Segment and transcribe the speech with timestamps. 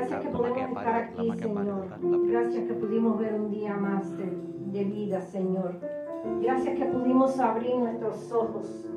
[0.00, 1.88] Gracias que podemos estar aquí, Señor.
[2.26, 4.32] Gracias que pudimos ver un día más de,
[4.72, 5.74] de vida, Señor.
[6.40, 8.88] Gracias que pudimos abrir nuestros ojos.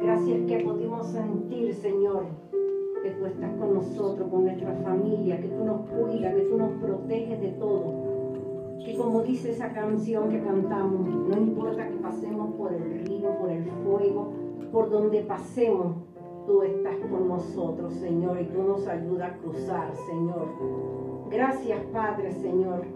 [0.00, 2.26] Gracias que pudimos sentir, Señor,
[3.02, 6.72] que tú estás con nosotros, con nuestra familia, que tú nos cuidas, que tú nos
[6.80, 8.78] proteges de todo.
[8.84, 13.50] Que como dice esa canción que cantamos, no importa que pasemos por el río, por
[13.50, 14.32] el fuego,
[14.70, 15.96] por donde pasemos,
[16.50, 20.48] tú estás con nosotros, Señor, y tú nos ayudas a cruzar, Señor.
[21.30, 22.86] Gracias, Padre, Señor,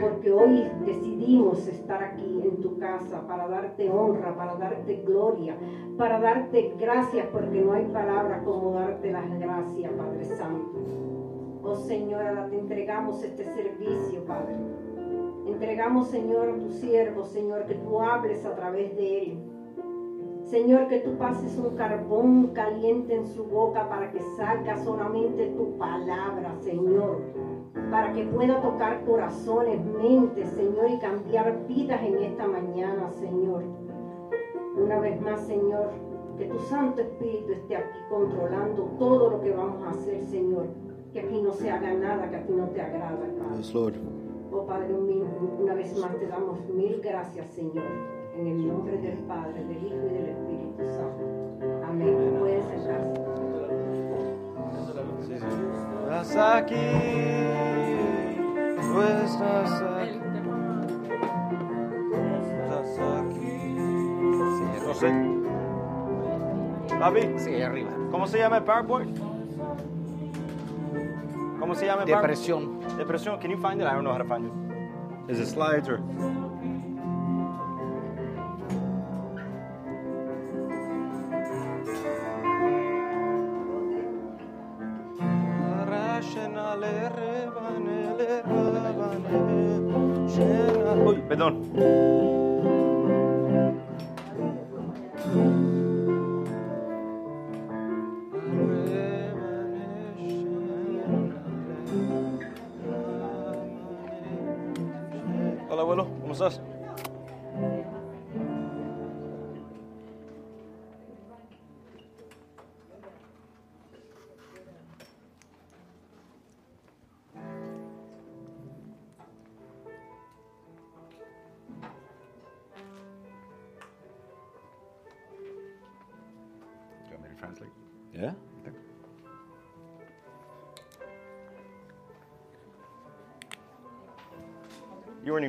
[0.00, 5.58] porque hoy decidimos estar aquí en tu casa para darte honra, para darte gloria,
[5.98, 10.78] para darte gracias, porque no hay palabra como darte las gracias, Padre Santo.
[11.62, 14.56] Oh Señor, ahora te entregamos este servicio, Padre.
[15.46, 19.55] Entregamos, Señor, a tu siervo, Señor, que tú hables a través de él.
[20.46, 25.76] Señor, que tú pases un carbón caliente en su boca para que salga solamente tu
[25.76, 27.18] palabra, Señor.
[27.90, 33.64] Para que pueda tocar corazones, mentes, Señor, y cambiar vidas en esta mañana, Señor.
[34.76, 35.90] Una vez más, Señor,
[36.38, 40.68] que tu Santo Espíritu esté aquí controlando todo lo que vamos a hacer, Señor.
[41.12, 43.62] Que aquí no se haga nada que a ti no te agrada, Padre.
[44.52, 47.84] Oh Padre, un- una vez más te damos mil gracias, Señor,
[48.38, 51.24] en el nombre del Padre, del Hijo y del Espíritu Santo.
[51.88, 52.36] Amén.
[52.38, 53.16] Pueden sentarse.
[56.02, 56.74] Estás aquí,
[58.80, 60.20] tú estás aquí,
[62.62, 63.76] estás aquí.
[64.86, 65.10] No sé.
[66.98, 67.90] Papi, Sí, ahí arriba.
[68.10, 69.18] ¿cómo se llama el PowerPoint?
[71.58, 72.22] ¿Cómo se llama el PowerPoint?
[72.22, 72.80] Depresión.
[72.96, 73.38] Depresión.
[73.38, 73.86] Can you find it?
[73.86, 74.52] I don't know how to find it.
[75.30, 76.00] Is it slides or?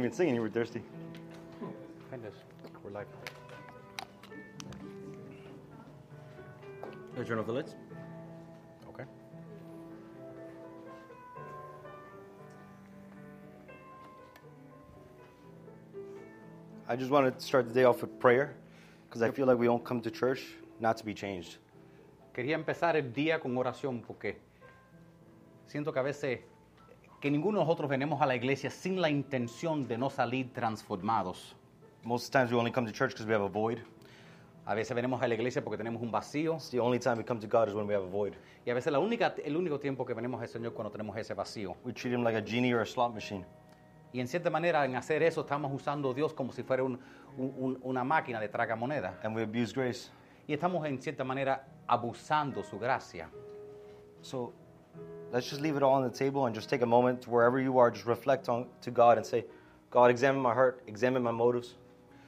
[0.07, 0.81] Even singing, you were thirsty.
[2.09, 2.34] Finish.
[2.81, 3.07] We're live.
[7.18, 7.75] You turn off the lights?
[8.88, 9.03] Okay.
[16.88, 18.56] I just want to start the day off with prayer
[19.09, 20.41] because I feel like we don't come to church
[20.79, 21.57] not to be changed.
[22.34, 24.38] Quería empezar el día con oración porque
[25.68, 26.39] siento que a veces
[27.19, 31.55] que ninguno de nosotros venimos a la iglesia sin la intención de no salir transformados.
[32.03, 33.79] Most times we only come to church because we have a void.
[34.66, 37.23] A veces venimos a la iglesia porque tenemos un vacío It's the only time we
[37.23, 38.33] come to God is when we have a void.
[38.66, 41.33] y a veces la única, el único tiempo que venimos al Señor cuando tenemos ese
[41.33, 41.75] vacío.
[41.85, 43.45] We treat him like a genie or a slot machine.
[44.13, 47.00] Y en cierta manera en hacer eso estamos usando a Dios como si fuera un-
[47.38, 49.19] un- un- una máquina de traga moneda.
[49.23, 50.11] And we abuse grace.
[50.47, 53.29] Y estamos en cierta manera abusando su gracia.
[54.22, 54.53] So
[55.31, 57.78] let's just leave it all on the table and just take a moment wherever you
[57.80, 59.46] are, just reflect on to God and say,
[59.91, 61.75] God, examine my heart, examine my motives.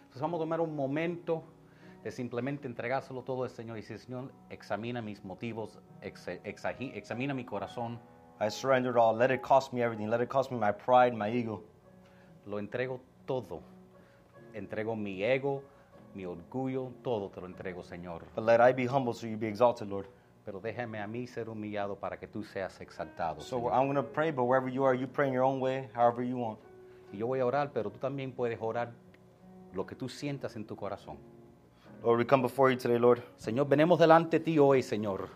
[0.08, 1.44] Entonces vamos a tomar un momento
[2.04, 7.44] de simplemente entregárselo todo al Señor y decir, Señor, examina mis motivos, exagi- examina mi
[7.46, 8.00] corazón,
[8.40, 9.16] I surrender it all.
[9.18, 10.10] Let it cost me everything.
[10.10, 11.62] Let it cost me my pride, my ego.
[12.46, 13.62] lo entrego todo.
[14.54, 15.62] Entrego mi ego,
[16.16, 18.24] mi orgullo, todo te lo entrego, Señor.
[18.36, 20.08] But let I be humble so you be exalted, Lord.
[20.50, 23.40] Pero déjame a mí ser humillado para que tú seas exaltado.
[23.40, 23.72] So Señor.
[23.72, 26.24] I'm going to pray, but wherever you are, you pray in your own way, however
[26.24, 26.58] you want.
[27.14, 28.92] Y yo voy a orar, pero tú también puedes orar
[29.76, 31.18] lo que tú sientas en tu corazón.
[32.04, 33.22] Lord, we come before you today, Lord.
[33.38, 35.30] Señor, venimos delante de ti hoy, Señor.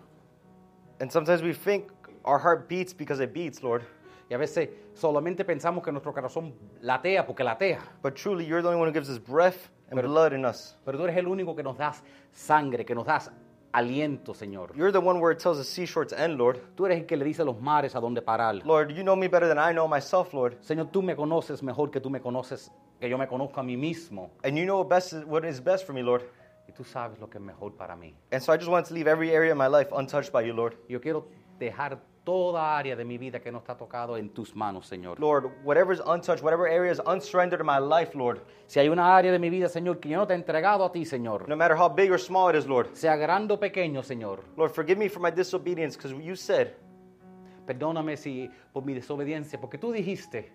[0.99, 1.91] And sometimes we think
[2.25, 3.83] our heart beats because it beats, Lord.
[4.31, 7.83] Y a veces solamente pensamos que nuestro corazón latea porque latea.
[8.01, 10.75] But truly, you're the only one who gives us breath and blood in us.
[10.83, 12.01] Pero tú eres el único que nos das
[12.31, 13.31] sangre, que nos das
[13.73, 14.75] aliento, Señor.
[14.75, 16.59] You're the one where it tells the seashore to end, Lord.
[16.75, 18.63] Tú eres el que le dice a los mares a dónde parar.
[18.65, 20.57] Lord, you know me better than I know myself, Lord.
[20.61, 23.75] Señor, tú me conoces mejor que tú me conoces, que yo me conozco a mí
[23.75, 24.29] mismo.
[24.43, 26.23] And you know what, best what is best for me, Lord.
[26.67, 28.13] Y tú sabes lo que es mejor para mí.
[28.31, 30.53] And so I just want to leave every area of my life untouched by you,
[30.53, 30.77] Lord.
[30.87, 31.25] Yo quiero
[31.59, 35.19] dejar toda área de mi vida que no está tocado en tus manos, Señor.
[35.19, 39.31] Lord, whatever's untouched, whatever area is unsurrendered in my life, Lord, Si hay una área
[39.31, 41.75] de mi vida, Señor, que yo no te he entregado a ti, Señor, no matter
[41.75, 45.09] how big or small it is, Lord, sea grande o pequeño, Señor, Lord, forgive me
[45.09, 46.73] for my disobedience because you said,
[47.65, 50.51] perdóname si por mi desobediencia, porque tú dijiste,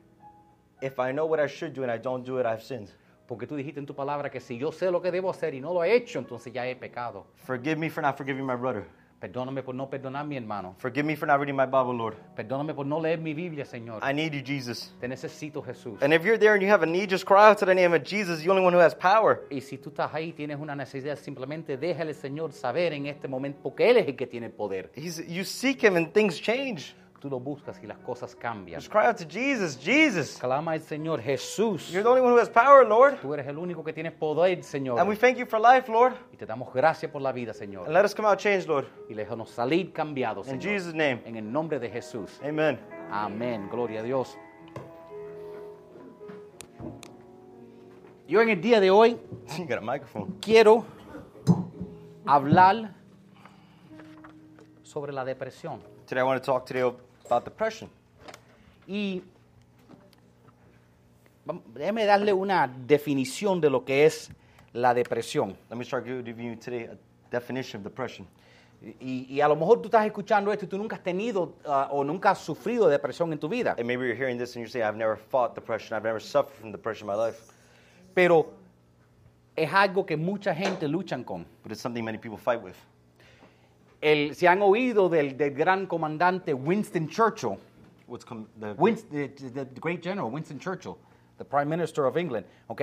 [0.81, 2.91] if I know what I should do and I don't do it, I've sinned.
[3.29, 5.61] porque tú dijiste en tu palabra que si yo sé lo que debo hacer y
[5.61, 7.27] no lo he hecho, entonces ya he pecado.
[7.37, 8.87] Forgive me for not forgiving my brother.
[9.21, 10.77] Perdóname por no perdonar mi hermano.
[10.79, 12.15] Forgive me for not reading my Bible, Lord.
[12.37, 14.01] Perdóname por no leer mi Biblia, Señor.
[14.03, 14.95] I need you, Jesus.
[15.01, 16.01] Te necesito, Jesús.
[16.03, 17.93] And if you're there and you have a need, just cry out to the name
[17.93, 19.41] of Jesus, the only one who has power.
[19.51, 23.59] Y si tú estás ahí, tienes una necesidad, simplemente déjale, Señor, saber en este momento,
[23.61, 24.93] porque Él es el que tiene el poder.
[24.95, 26.95] He's, you seek him and things change.
[27.21, 28.81] Tú lo buscas y las cosas cambian.
[28.81, 30.39] Just cry out to Jesus, Jesus.
[30.39, 31.91] Clama al Señor, Jesús.
[31.91, 33.21] You're the only one who has power, Lord.
[33.21, 35.01] Tú eres el único que tienes poder, Señor.
[35.01, 36.15] And we thank you for life, Lord.
[36.33, 37.89] Y te damos gracias por la vida, And Señor.
[37.89, 38.87] let us come out changed, Lord.
[39.09, 40.75] Y déjanos salir cambiados, In Señor.
[40.75, 41.21] Jesus' name.
[41.25, 42.41] En el nombre de Jesús.
[42.45, 42.79] Amen.
[43.11, 43.69] Amén.
[43.69, 44.39] Gloria a Dios.
[48.29, 49.19] Yo en el día de hoy
[50.41, 50.85] quiero
[52.27, 52.95] hablar
[54.83, 55.81] sobre la depresión.
[56.07, 57.91] Today I want to talk today about depression.
[58.87, 59.23] Y
[61.75, 64.31] déjeme darle una definición de lo que es
[64.73, 65.57] la depresión.
[65.71, 66.97] Let me start giving you today a
[67.31, 68.27] definition of depression.
[69.01, 71.89] Y, y a lo mejor tú estás escuchando esto y tú nunca has tenido ah,
[71.91, 73.75] o nunca has sufrido de depresión en tu vida.
[73.77, 75.97] And maybe you're hearing this and you're saying, I've never fought depression.
[75.97, 77.53] I've never suffered from depression in my life.
[78.15, 78.53] Pero
[79.57, 81.45] es algo que mucha gente luchan con.
[81.63, 82.77] But it's something many people fight with.
[84.01, 87.59] El, si han oído del, del gran comandante Winston Churchill,
[88.07, 90.97] What's come, the, Winst- the, the- the great general Winston Churchill,
[91.37, 92.83] the Prime Minister of England, ¿ok?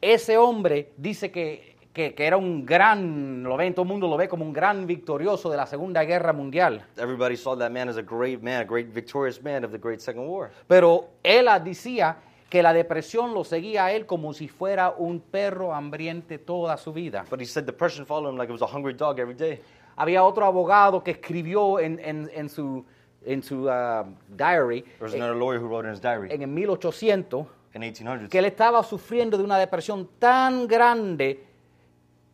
[0.00, 4.16] Ese hombre dice que, que, que era un gran, lo ven, todo el mundo lo
[4.16, 6.84] ve como un gran victorioso de la Segunda Guerra Mundial.
[6.98, 10.00] everybody saw that man as a great man, a great victorious man of the great
[10.00, 10.50] Second War.
[10.66, 12.16] Pero él decía
[12.48, 16.92] que la depresión lo seguía a él como si fuera un perro hambriente toda su
[16.92, 17.24] vida.
[17.30, 19.60] But he said depression followed him like it was a hungry dog every day.
[19.96, 22.84] Había otro abogado que escribió en, en- en su,
[23.24, 26.42] en su ah, diary There was eh, another lawyer who wrote in his diary en
[26.42, 31.44] el 1800 in 1800s que él estaba sufriendo de una depresión tan grande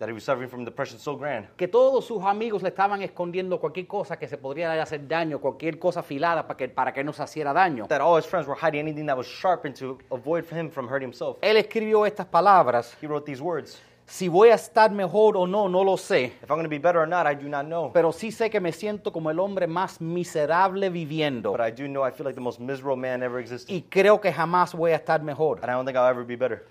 [0.00, 3.60] that he was suffering from depression so grand que todos sus amigos le estaban escondiendo
[3.60, 7.12] cualquier cosa que se podría hacer daño, cualquier cosa afilada para que, para que no
[7.12, 7.86] se hiciera daño.
[7.86, 11.08] that all his friends were hiding anything that was sharpened to avoid him from hurting
[11.08, 11.36] himself.
[11.42, 15.68] Él escribió estas palabras, He wrote these words si voy a estar mejor o no,
[15.68, 17.92] no lo sé, If I'm going to be better or not, I do not know.
[17.92, 21.86] pero sí sé que me siento como el hombre más miserable viviendo But I do
[21.86, 23.72] know I feel like the most miserable man ever existed.
[23.72, 25.58] y creo que jamás voy a estar mejor.
[25.62, 26.66] And I don't think I'll ever be better.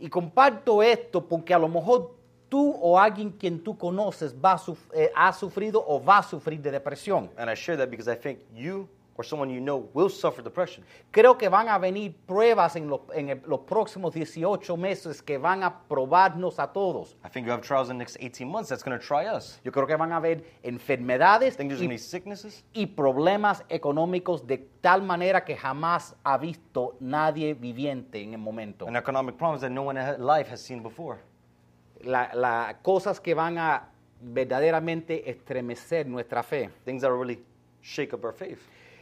[0.00, 2.12] Y comparto esto porque a lo mejor
[2.48, 6.22] tú o alguien quien tú conoces va a suf- eh, ha sufrido o va a
[6.22, 7.30] sufrir de depresión.
[7.36, 8.88] And I share that because I think you
[9.20, 10.84] or someone you know will suffer depression.
[11.10, 15.38] Creo que van a venir pruebas en, los- en el- los próximos 18 meses que
[15.38, 17.16] van a probarnos a todos.
[17.24, 19.60] I think you have trials in the next 18 months that's going to try us.
[19.64, 24.46] Yo creo que van a haber enfermedades I think there's y, sicknesses y problemas económicos
[24.46, 28.86] de tal manera que jamás ha visto nadie viviente en el momento.
[28.86, 31.18] and economic problems that no one in life has seen before.
[32.04, 33.88] La- la- cosas que van a
[34.20, 36.70] verdaderamente estremecer nuestra fe.
[36.84, 37.42] Things that really
[37.82, 38.58] shake up our faith.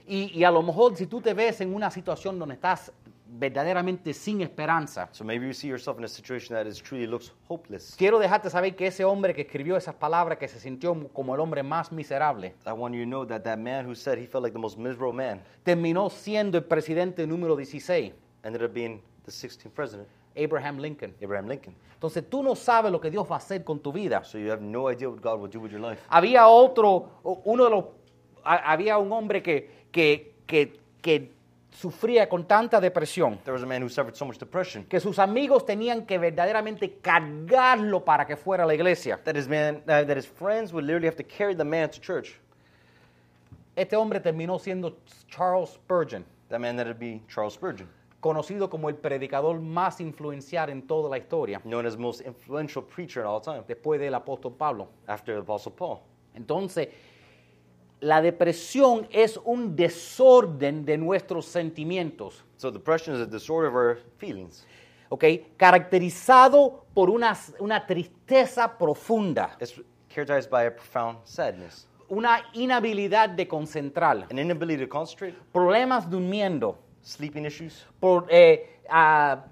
[0.06, 2.92] Y, y a lo mejor si tú te ves en una situación donde estás
[3.28, 7.32] verdaderamente sin esperanza, So maybe you see yourself in a situation that is truly looks
[7.48, 7.96] hopeless.
[7.98, 11.40] quiero dejarte saber que ese hombre que escribió esas palabras, que se sintió como el
[11.40, 14.44] hombre más miserable, I want you to know that that man who said he felt
[14.44, 18.12] like the most miserable man terminó siendo el presidente número 16,
[18.44, 20.06] ended up being the 16th president,
[20.36, 21.14] Abraham Lincoln.
[21.22, 21.74] Abraham Lincoln.
[21.94, 24.22] Entonces tú no sabes lo que Dios va a hacer con tu vida.
[24.24, 26.00] So you have no idea what God will do with your life.
[26.08, 27.84] Había otro, uno de los,
[28.44, 31.32] ha- había un hombre que, que, que, que
[31.70, 35.18] sufría con tanta depresión There was a man who suffered so much depression que sus
[35.18, 39.18] amigos tenían que verdaderamente cargarlo para que fuera a la iglesia.
[39.24, 42.00] that his man uh, that his friends would literally have to carry the man to
[42.00, 42.38] church.
[43.76, 44.96] Este hombre terminó siendo
[45.28, 47.88] Charles Spurgeon, That man up being Charles Spurgeon,
[48.20, 52.84] conocido como el predicador más influencial en toda la historia, known as the most influential
[52.84, 54.88] preacher in all time, después del apóstol Pablo.
[55.06, 55.98] after the Apostle Paul.
[56.34, 56.88] Entonces,
[58.00, 63.98] la depresión es un desorden de nuestros sentimientos, So depression is a disorder of our
[64.18, 64.66] feelings.
[65.10, 65.24] ¿ok?
[65.56, 73.46] Caracterizado por una, una tristeza profunda, It's characterized by a profound sadness, una inhabilidad de
[73.46, 79.44] concentrar, an inability to concentrate, problemas durmiendo, sleeping issues, por- eh, ah,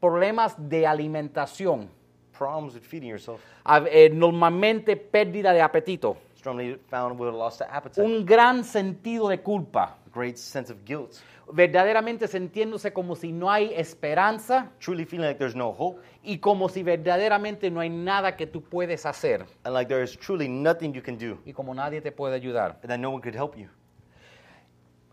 [0.00, 1.88] problemas de alimentación,
[2.36, 7.58] problems with feeding yourself, ah, eh, normalmente pérdida de apetito, strongly found would have lost
[7.58, 8.00] the appetite.
[8.02, 11.16] un gran sentido de culpa, A great sense of guilt.
[11.52, 14.70] verdaderamente sintiéndose como si no hay esperanza.
[14.78, 16.00] Truly feeling like there's no hope.
[16.22, 19.44] Y como si verdaderamente no hay nada que tú puedes hacer.
[19.64, 21.38] And like there is truly nothing you can do.
[21.44, 22.78] Y como nadie te puede ayudar.
[22.82, 23.68] and that no one could help you.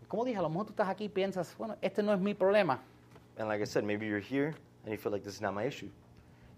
[0.08, 2.34] Como dije, a lo mejor tú estás aquí y piensas, bueno, este no es mi
[2.34, 2.80] problema.
[3.38, 5.66] And like I said, maybe you're here and you feel like this is not my
[5.66, 5.90] issue.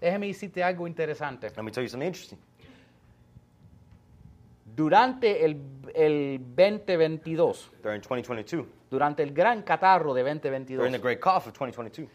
[0.01, 1.51] Déjeme decirte algo interesante.
[1.55, 2.39] Let me tell you something interesting.
[4.75, 5.57] Durante el,
[5.95, 11.53] el 2022, During 2022, durante el gran catarro de during the 2022, great cough of
[11.53, 12.09] 2022,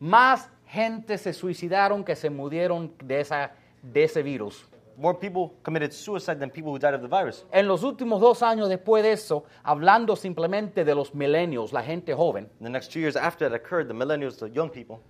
[0.00, 4.66] más gente se suicidaron que se murieron de, esa, de ese virus.
[4.96, 7.44] More people committed suicide than people who died of the virus.
[7.52, 12.14] En los últimos dos años después de eso, hablando simplemente de los millennials, la gente
[12.14, 15.00] joven, In the next two years after that occurred, the millennials, the young people,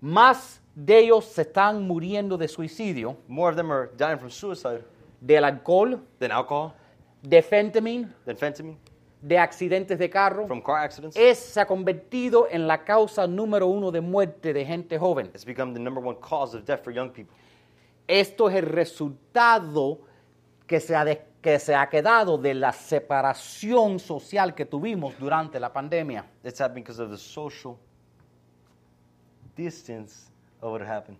[0.00, 4.84] más de ellos se están muriendo de suicidio, more of them are dying from suicide
[5.20, 6.72] del alcohol, than alcohol,
[7.22, 8.76] de fentanyl, than fentanyl,
[9.20, 10.46] de accidentes de carro.
[10.46, 11.16] from car accidents.
[11.16, 15.26] Es, se ha convertido en la causa número uno de muerte de gente joven.
[15.34, 17.34] It's become the number one cause of death for young people.
[18.08, 20.00] Esto es el resultado
[20.66, 25.60] que se ha, de- que se ha quedado de la separación social que tuvimos durante
[25.60, 26.24] la pandemia.
[26.42, 27.76] It's happening because of the social
[29.56, 31.18] distance of what happened.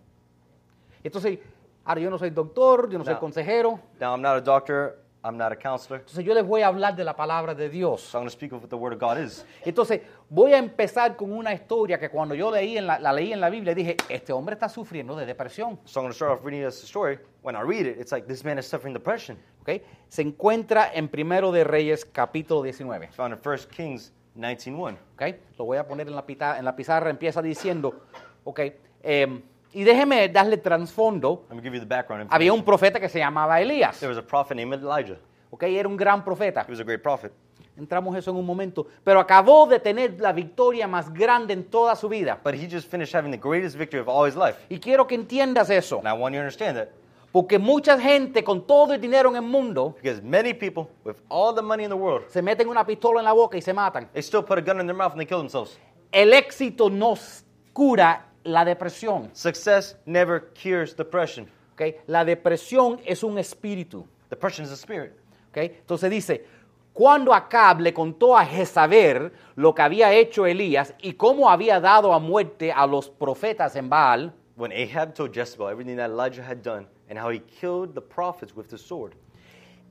[1.03, 1.39] Entonces,
[1.85, 5.35] ahora yo no soy doctor, yo no soy consejero, Now, I'm not a doctor, I'm
[5.37, 8.01] not a counselor, entonces yo les voy a hablar de la palabra de Dios.
[8.01, 9.45] so I'm going to speak of what the Word of God is.
[9.65, 9.99] Entonces,
[10.29, 13.41] voy a empezar con una historia que cuando yo leí en la, la leí en
[13.41, 15.77] la Biblia dije, este hombre está sufriendo de depresión.
[15.83, 17.19] So I'm going to start off reading a story.
[17.41, 19.37] When I read it, it's like this man is suffering depression.
[19.61, 19.81] ¿ok?
[20.07, 23.05] Se encuentra en Primero de Reyes, capítulo 19.
[23.07, 24.97] It's found in 1 Kings 19.1.
[25.15, 25.35] ¿ok?
[25.57, 28.05] Lo voy a poner en la, pita- en la pizarra, empieza diciendo,
[28.45, 28.59] ¿ok?
[29.03, 29.41] Em,
[29.73, 31.45] y déjeme darle trasfondo.
[31.49, 34.17] Let me give you the background Había un profeta que se llamaba Elías, There was
[34.17, 35.17] a prophet named Elijah.
[35.51, 35.63] ¿ok?
[35.63, 36.65] Era un gran profeta.
[36.67, 37.31] He was a great prophet.
[37.77, 38.87] Entramos eso en un momento.
[39.03, 42.39] Pero acabó de tener la victoria más grande en toda su vida.
[42.43, 44.57] But he just finished having the greatest victory of all his life.
[44.69, 45.99] Y quiero que entiendas eso.
[45.99, 46.89] And I want you to understand that
[47.31, 51.53] Porque mucha gente con todo el dinero en el mundo because many people, with all
[51.53, 54.09] the money in the world, se meten una pistola en la boca y se matan.
[54.13, 55.77] they still put a gun in their mouth and they kill themselves.
[56.11, 59.29] El éxito nos cura la depresión.
[59.33, 61.47] Success never cures depression.
[61.73, 61.95] ¿ok?
[62.07, 64.05] La depresión es un espíritu.
[64.29, 65.11] Depression is a spirit.
[65.49, 65.57] ¿ok?
[65.57, 66.45] Entonces dice,
[66.93, 72.13] cuando Acab le contó a Jezabel lo que había hecho Elías y cómo había dado
[72.13, 76.61] a muerte a los profetas en Baal, When Ahab told Jezebel everything that Elijah had
[76.61, 79.13] done and how he killed the prophets with the sword,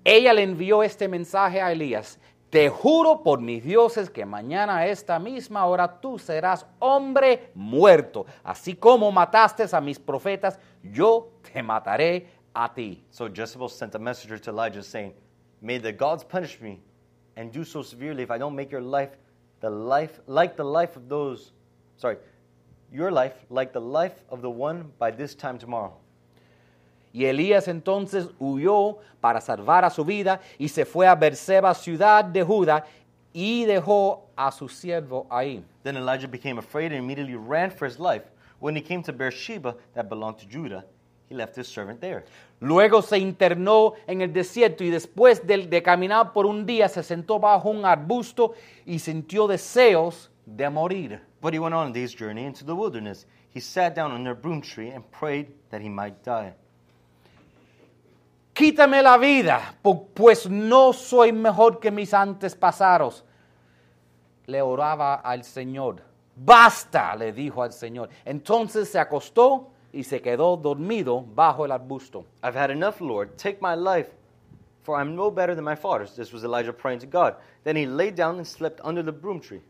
[0.04, 2.18] ella le envió este mensaje a Elías.
[2.50, 8.24] Te juro por mis dioses que mañana a esta misma hora tú serás hombre muerto.
[8.42, 13.04] Así como mataste a mis profetas, yo te mataré a ti.
[13.10, 15.12] So Jezebel sent a messenger to Elijah saying,
[15.60, 16.80] May the gods punish me
[17.36, 19.10] and do so severely if I don't make your life
[19.60, 21.52] the life like the life of those
[21.96, 22.16] sorry,
[22.92, 25.94] your life like the life of the one by this time tomorrow.
[27.12, 32.24] Y Elías entonces huyó para salvar a su vida y se fue a Berseba, ciudad
[32.24, 32.84] de Judá,
[33.32, 35.64] y dejó a su siervo ahí.
[35.82, 38.24] Then Elijah became afraid and immediately ran for his life.
[38.60, 40.84] When he came to Beersheba, that belonged to Judah,
[41.28, 42.24] he left his servant there.
[42.60, 47.02] Luego se internó en el desierto y después de, de caminar por un día se
[47.02, 51.20] sentó bajo un arbusto y sintió deseos de morir.
[51.40, 53.26] But he went on a day's journey into the wilderness.
[53.50, 56.54] He sat down under a broom tree and prayed that he might die.
[58.58, 63.24] Quítame la vida, pu- pues no soy mejor que mis antepasados.
[64.46, 66.02] Le oraba al Señor.
[66.34, 68.08] Basta, le dijo al Señor.
[68.24, 72.24] Entonces se acostó y se quedó dormido bajo el arbusto.
[72.42, 73.36] I've had enough, Lord.
[73.36, 74.10] Take my life,
[74.82, 76.16] for I'm no better than my fathers.
[76.16, 77.36] This was Elijah praying to God.
[77.62, 79.62] Then he lay down and slept under the broom tree.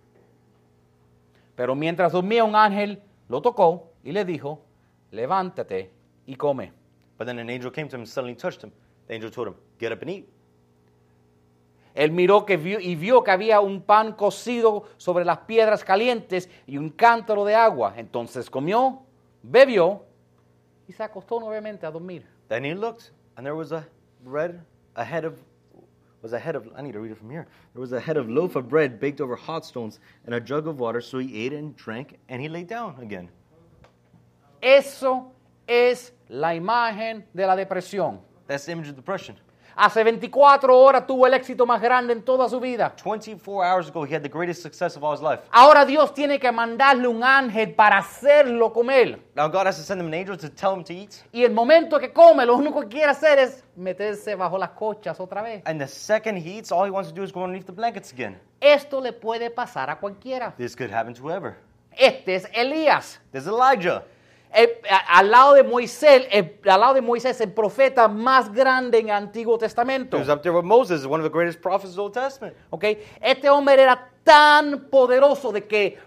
[1.56, 4.60] Pero mientras dormía un ángel lo tocó y le dijo,
[5.10, 5.90] levántate
[6.26, 6.72] y come.
[7.18, 8.72] But then an angel came to him and suddenly touched him.
[9.08, 10.28] The angel told him, Get up and eat.
[11.94, 16.48] Él miró que vio, y vio que había un pan cocido sobre las piedras calientes
[16.64, 17.94] y un cántaro de agua.
[17.96, 19.02] Entonces comió,
[19.42, 20.04] bebió
[20.86, 22.24] y se acostó nuevamente a dormir.
[22.48, 23.84] Then he looked, and there was a
[24.22, 25.34] bread, a head of,
[26.22, 27.48] was a head of, I need to read it from here.
[27.74, 30.68] There was a head of loaf of bread baked over hot stones and a jug
[30.68, 31.00] of water.
[31.00, 33.28] So he ate and drank, and he lay down again.
[34.62, 35.32] Eso
[35.66, 38.20] es la imagen de la depresión.
[38.46, 39.36] That's the image of depression.
[39.80, 42.92] Hace 24 horas tuvo el éxito más grande en toda su vida.
[43.00, 45.44] 24 hours ago, he had the greatest success of all his life.
[45.52, 49.20] Ahora Dios tiene que mandarle un ángel para hacerlo comer.
[49.36, 51.22] Now God has to send him an angel to tell him to eat.
[51.32, 55.20] Y el momento que come, lo único que quiere hacer es meterse bajo las cochas
[55.20, 55.62] otra vez.
[55.64, 58.12] And the second he eats, all he wants to do is go underneath the blankets
[58.12, 58.36] again.
[58.60, 60.56] Esto le puede pasar a cualquiera.
[60.56, 61.56] This could happen to whoever.
[61.92, 63.20] Este es Elías.
[63.30, 64.02] There's Elijah.
[65.08, 69.14] Al lado de Moisés, el- al lado de Moisés, el profeta más grande en el
[69.16, 70.16] Antiguo Testamento.
[70.16, 72.56] He was up there with Moses, one of the greatest prophets of the Old Testament.
[72.70, 72.84] ¿ok?
[73.20, 75.98] Este hombre era tan poderoso de que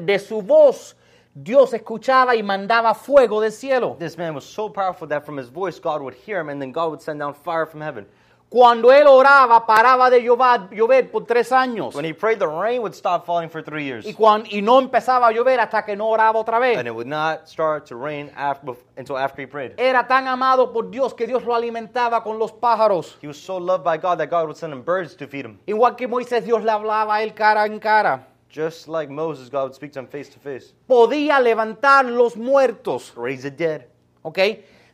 [0.00, 0.96] de su voz
[1.34, 3.96] Dios escuchaba y mandaba fuego del cielo.
[3.98, 6.72] This man was so powerful that from his voice, God would hear him, and then
[6.72, 8.06] God would send down fire from heaven.
[8.50, 11.94] Cuando él oraba, paraba de llover, llover por tres años.
[11.94, 14.06] When he prayed, the rain would stop falling for three years.
[14.06, 16.78] Y, cuan- y no empezaba a llover hasta que no oraba otra vez.
[16.78, 19.74] And it would not start to rain after, until after he prayed.
[19.76, 23.18] Era tan amado por Dios que Dios lo alimentaba con los pájaros.
[23.20, 25.58] He was so loved by God that God would send him birds to feed him.
[25.66, 28.28] Igual que Moisés, Dios le hablaba a él cara en cara.
[28.50, 30.72] Just like Moses, God would speak to him face to face.
[30.86, 33.12] Podía levantar los muertos.
[33.14, 33.88] Raise the dead.
[34.22, 34.38] ¿ok?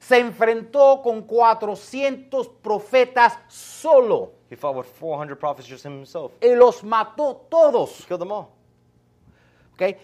[0.07, 6.33] Se enfrentó con 400 profetas solo He fought with 400 prophets just him himself.
[6.43, 8.49] y los mató todos, Killed them all.
[9.75, 9.97] ¿ok?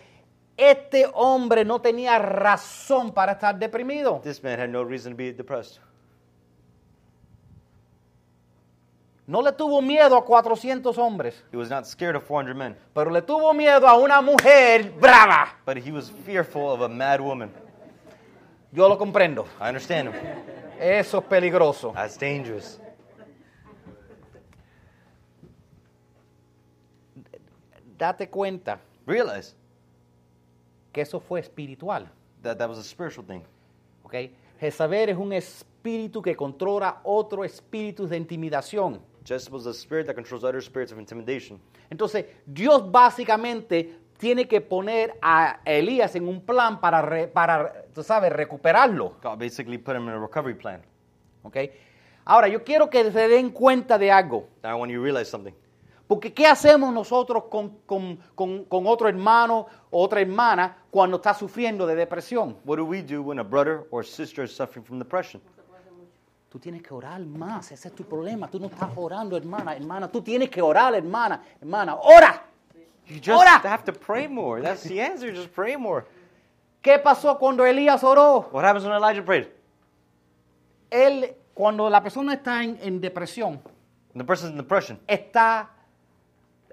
[0.57, 4.21] Este hombre no tenía razón para estar deprimido.
[4.23, 5.81] This man had no reason to be depressed.
[9.27, 13.11] No le tuvo miedo a 400 hombres, He was not scared of 400 men, pero
[13.11, 15.57] le tuvo miedo a una mujer brava.
[15.65, 17.53] but he was fearful of a mad woman.
[18.73, 19.47] Yo lo comprendo.
[19.61, 20.15] I understand him.
[20.79, 21.93] Eso es peligroso.
[21.93, 22.81] That's dangerous.
[27.99, 29.55] Date cuenta Realize
[30.93, 32.09] que eso fue espiritual.
[32.43, 33.43] that that was a spiritual thing.
[34.05, 34.31] ¿ok?
[34.59, 39.01] Jezabel es un espíritu que controla otro espíritu de intimidación.
[39.25, 41.61] Jezebel was a spirit that controls other spirits of intimidation.
[41.91, 48.03] Entonces, Dios básicamente tiene que poner a Elías en un plan para, re- para tú
[48.05, 49.17] sabes, recuperarlo.
[49.23, 50.83] God basically put him in a recovery plan.
[51.43, 51.57] ¿ok?
[52.27, 54.47] Ahora, yo quiero que se den cuenta de algo.
[54.63, 55.55] Now, I want you to realize something.
[56.07, 61.33] Porque ¿qué hacemos nosotros con, con- con- con otro hermano o otra hermana cuando está
[61.35, 62.57] sufriendo de depresión?
[62.65, 65.41] What do we do when a brother or sister is suffering from depression?
[66.51, 68.49] Tú tienes que orar más, ese es tu problema.
[68.51, 70.09] Tú no estás orando, hermana, hermana.
[70.11, 71.95] Tú tienes que orar, hermana, hermana.
[71.95, 72.43] ¡Ora!
[73.11, 74.61] You just have to pray more.
[74.63, 75.33] That's the answer.
[75.33, 76.07] Just pray more.
[76.83, 78.49] ¿Qué pasó cuando Elías oró?
[78.53, 79.49] What happens when Elijah prayed?
[80.91, 83.61] Él, cuando la persona está en, en depresión,
[84.13, 85.69] When the person's in depression, está,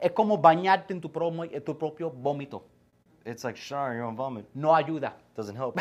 [0.02, 2.64] es como bañarte en tu, promo- en tu propio vómito.
[3.26, 4.46] it's like showering your own vomit.
[4.56, 5.14] No ayuda.
[5.36, 5.80] Doesn't help.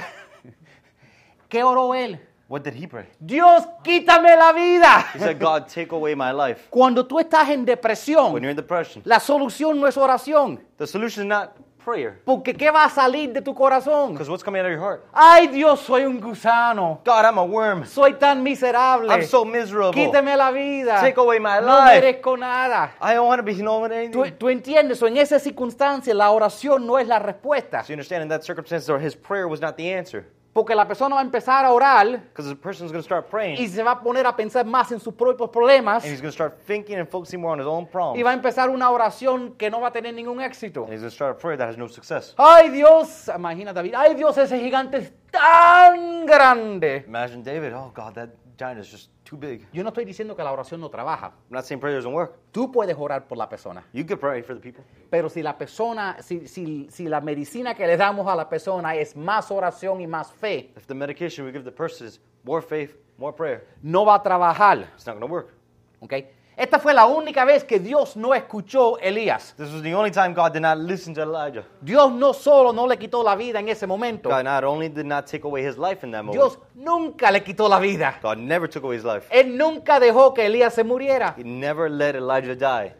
[1.49, 2.19] ¿Qué oró él?
[2.49, 3.07] What did he pray?
[3.25, 5.07] Dios, quítame la vida.
[5.13, 6.69] He said, God, take away my life.
[6.71, 10.61] Cuando tú estás en When depresión, you're in depression, la solución no es oración.
[10.77, 11.57] the solution is not
[11.87, 12.21] prayer.
[12.25, 14.13] Porque ¿qué va a salir de tu corazón?
[14.13, 15.07] Because what's coming out of your heart?
[15.13, 17.01] Ay, Dios, soy un gusano.
[17.05, 17.85] God, I'm a worm.
[17.87, 19.11] Soy tan miserable.
[19.11, 19.93] I'm so miserable.
[19.93, 21.01] Quíteme la vida.
[21.01, 22.01] Take away my no life.
[22.01, 22.93] merezco nada.
[23.01, 24.13] I don't want to be known anything.
[24.13, 25.01] ¿Tú, tú entiendes?
[25.03, 27.83] O en esa circunstancia la oración no es la respuesta.
[27.83, 30.27] So you understand in that circumstance, or his prayer was not the answer.
[30.57, 33.61] Porque la persona va a empezar a orar Because the person's going to start praying.
[33.61, 36.31] y se va a poner a pensar más en sus propios problemas and he's going
[36.31, 38.19] to start thinking and focusing more on his own problems.
[38.19, 40.85] y va a empezar una oración que no va a tener ningún éxito.
[40.85, 42.35] and he's going to start a prayer that has no success.
[42.39, 47.05] Ay Dios, imagina David, ay Dios, ese gigante es tan grande.
[47.07, 48.31] Imagine David, oh God, that
[48.79, 49.67] is just too big.
[49.73, 51.27] Yo no estoy diciendo que la oración no trabaja.
[51.27, 52.35] I'm not saying prayer doesn't work.
[52.53, 53.85] Tú puedes orar por la persona.
[53.93, 54.85] You could pray for the people.
[55.11, 58.95] Pero si la persona, si, si, si la medicina que le damos a la persona
[58.95, 62.63] es más oración y más fe, If the medication we give the person is more
[62.63, 64.89] faith, more prayer, no va a trabajar.
[64.95, 65.53] it's not going to work.
[66.01, 66.13] ¿ok?
[66.57, 69.55] Esta fue la única vez que Dios no escuchó a Elías.
[69.59, 71.65] This was the only time God did not listen to Elijah.
[71.83, 75.05] Dios no solo no le quitó la vida en ese momento, God not only did
[75.05, 78.19] not take away his life in that moment, Dios nunca le quitó la vida.
[78.23, 79.29] God never took away his life.
[79.31, 81.35] Él nunca dejó que Elías se muriera.
[81.37, 82.95] He never let Elijah die.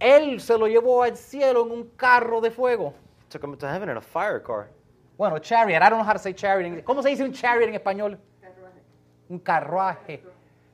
[0.00, 2.94] Él se lo llevó al cielo en un carro de fuego.
[3.28, 4.70] Took him to heaven in a fire car.
[5.18, 5.82] Bueno, chariot.
[5.82, 6.82] I don't know how to say chariot.
[6.84, 8.18] ¿Cómo se dice un chariot en español?
[9.28, 10.22] Un carruaje.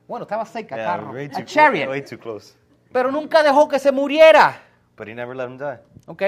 [0.07, 1.11] Bueno, estaba cerca, Yeah, carro.
[1.13, 1.89] way A too, chariot.
[1.89, 2.53] way too close.
[2.91, 4.61] Pero nunca dejó que se muriera.
[4.97, 5.79] But he never let him die.
[6.07, 6.21] ¿Ok?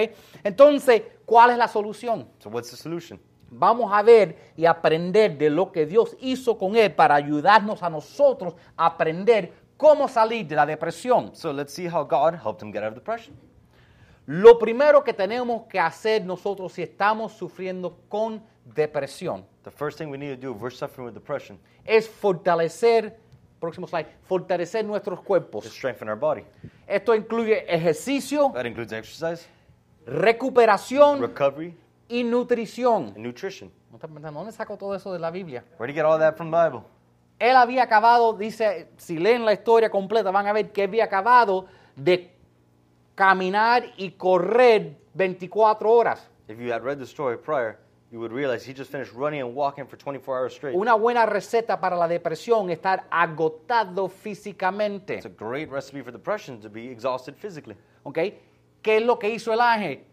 [0.43, 2.27] Entonces, ¿cuál es la solución?
[2.39, 3.19] So what's the solution?
[3.49, 7.89] Vamos a ver y aprender de lo que Dios hizo con él para ayudarnos a
[7.89, 11.33] nosotros a aprender cómo salir de la depresión.
[11.33, 13.35] So let's see how God helped him get out of depression.
[14.25, 20.07] Lo primero que tenemos que hacer nosotros si estamos sufriendo con depresión The first thing
[20.09, 23.17] we need to do if we're suffering with depression es fortalecer
[23.59, 25.65] próximo slide, fortalecer nuestros to cuerpos.
[25.65, 26.43] strengthen our body.
[26.87, 29.47] Esto incluye ejercicio, That includes exercise,
[30.05, 31.75] recuperación recovery,
[32.09, 33.13] y nutrición.
[33.15, 33.71] and nutrition.
[33.91, 35.63] ¿Dónde saco todo eso de la Biblia?
[35.77, 36.83] Where do you get all that from the Bible?
[37.39, 41.65] Él había acabado, dice, si leen la historia completa, van a ver que había acabado
[41.95, 42.31] de
[43.15, 46.27] caminar y correr 24 horas.
[46.47, 47.77] If you had read the story prior,
[48.11, 50.75] you would realize he just finished running and walking for 24 hours straight.
[50.75, 55.15] Una buena receta para la depresión, estar agotado físicamente.
[55.15, 57.75] It's a great recipe for depression to be exhausted physically.
[58.03, 58.19] ¿Ok?
[58.81, 60.03] ¿Qué es lo que hizo el ángel?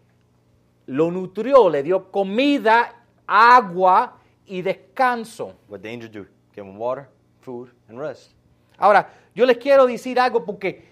[0.87, 5.54] Lo nutrió, le dio comida, agua y descanso.
[5.68, 6.26] What the angel do?
[6.54, 7.09] Give him water,
[7.40, 8.33] food, and rest.
[8.78, 10.85] Ahora, yo les quiero decir algo porque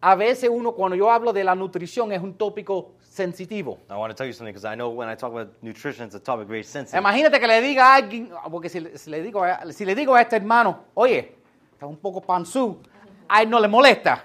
[0.00, 3.78] a veces uno, cuando yo hablo de la nutrición, es un tópico sensitivo.
[3.90, 6.14] I want to tell you something because I know when I talk about nutrition, it's
[6.14, 6.98] a topic very sensitive.
[7.00, 9.94] Imagínate que le diga a alguien, porque si, le- si le digo a, si le
[9.94, 11.34] digo a este hermano, oye,
[11.72, 12.80] está un poco panzú,
[13.28, 14.22] a él no le molesta.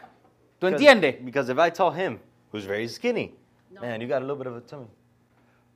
[0.60, 1.26] ¿Tú Because- entiendes?
[1.26, 2.20] Because if I tell him,
[2.52, 3.34] who's very skinny,
[3.82, 4.88] man, you got a little bit of a tummy.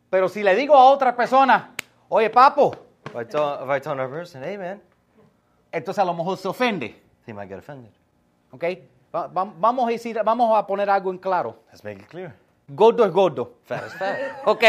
[0.09, 1.73] Pero si le digo a otra persona,
[2.09, 2.73] oye, papo,
[3.07, 4.81] If I tell, if I tell another person, hey, man,
[5.71, 6.95] entonces a lo mejor se ofende.
[7.25, 7.91] they might get offended.
[8.51, 8.63] ¿Ok?
[9.13, 11.57] Va- va- vamos, a decir, vamos a poner algo en claro.
[11.71, 12.33] Let's make it clear.
[12.69, 13.53] Gordo es gordo.
[13.63, 14.17] Fat is fat.
[14.45, 14.63] ¿Ok?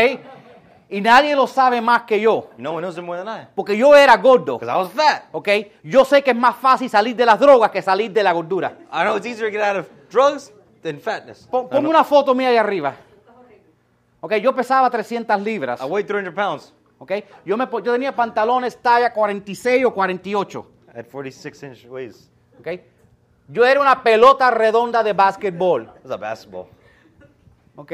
[0.91, 2.49] Y nadie lo sabe más que yo.
[2.57, 3.47] no one knows it more than I.
[3.55, 4.59] Porque yo era gordo.
[4.59, 5.25] Because I was fat.
[5.33, 5.49] ¿Ok?
[5.83, 8.79] Yo sé que es más fácil salir de las drogas que salir de la gordura.
[8.93, 11.47] I know it's easier to get out of drugs than fatness.
[11.51, 12.95] Pon- Ponme una foto mía ahí arriba.
[14.21, 14.35] ¿Ok?
[14.37, 15.81] Yo pesaba 300 libras.
[15.81, 16.73] I weigh 300 pounds.
[16.99, 17.13] ¿Ok?
[17.45, 20.67] Yo, me, yo tenía pantalones talla 46 o 48.
[20.95, 22.31] I had 46 inch waist.
[22.61, 22.69] ¿Ok?
[23.49, 25.83] Yo era una pelota redonda de básquetbol.
[25.83, 26.67] It was a basketball.
[27.79, 27.93] ¿Ok?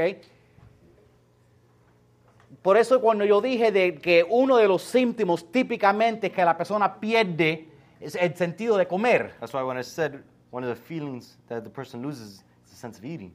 [2.62, 6.56] Por eso cuando yo dije de que uno de los síntomas típicamente es que la
[6.56, 7.68] persona pierde
[8.00, 9.34] es el sentido de comer.
[9.40, 12.76] That's why when I said one of the feelings that the person loses is the
[12.76, 13.34] sense of eating.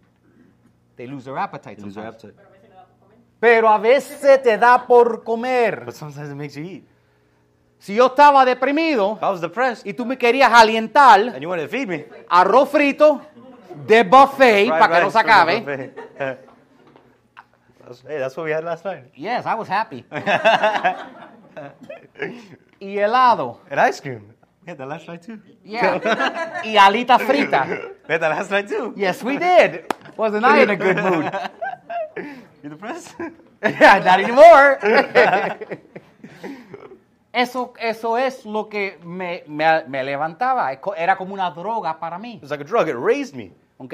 [0.96, 1.76] They lose their appetite.
[1.76, 2.34] They lose their appetite.
[3.40, 5.86] Pero a veces te da por comer.
[5.86, 6.84] But sometimes it makes you eat.
[7.78, 11.70] Si yo estaba deprimido I was depressed y tú me querías alientar, and you wanted
[11.70, 13.22] to feed me, arroz frito
[13.88, 15.60] de buffet fried para que no se the acabe.
[15.62, 15.94] buffet.
[16.18, 19.06] That's- hey, that's what we had last night.
[19.16, 20.06] Yes, I was happy.
[22.82, 23.60] y helado.
[23.70, 24.34] And ice cream.
[24.66, 25.40] We had that last night too.
[25.64, 26.00] Yeah.
[26.64, 27.66] y alita frita.
[28.08, 28.94] We had that last night too.
[28.96, 29.86] Yes, we did.
[30.18, 31.32] Wasn't I in a good mood?
[32.62, 33.16] You depressed?
[33.64, 34.78] Yeah, Not anymore.
[37.32, 40.72] Eso, eso es lo que me, me- me levantaba.
[40.98, 42.40] Era como una droga para mí.
[42.42, 42.88] It's like a drug.
[42.90, 43.52] It raised me.
[43.78, 43.94] ¿ok?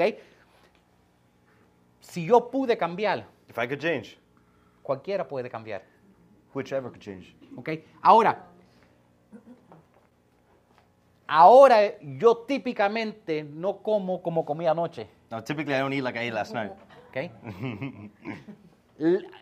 [2.00, 4.18] Si yo pude cambiar, If I could change,
[4.82, 5.82] cualquiera puede cambiar.
[6.54, 7.34] whichever could change.
[7.56, 7.68] ¿ok?
[8.00, 8.46] Ahora,
[11.26, 15.08] ahora yo típicamente no como como comí anoche.
[15.30, 16.72] Now, typically, I don't eat like I ate last night.
[17.10, 17.30] ¿ok?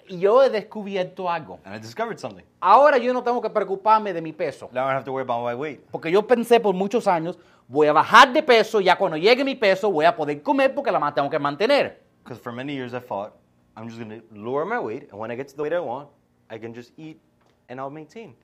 [0.08, 1.60] Yo he descubierto algo.
[1.64, 2.44] And I discovered something.
[2.60, 4.68] Ahora yo no tengo que preocuparme de mi peso.
[4.72, 5.80] Now I don't have to worry about my weight.
[5.90, 7.38] Porque yo pensé por muchos años,
[7.68, 10.90] voy a bajar de peso, ya cuando llegue mi peso voy a poder comer porque
[10.90, 12.02] la tengo que mantener.
[12.22, 13.32] Because for many years I thought,
[13.76, 15.80] I'm just going to lower my weight, and when I get to the weight I
[15.80, 16.08] want,
[16.50, 17.20] I can just eat
[17.68, 18.34] and I'll maintain.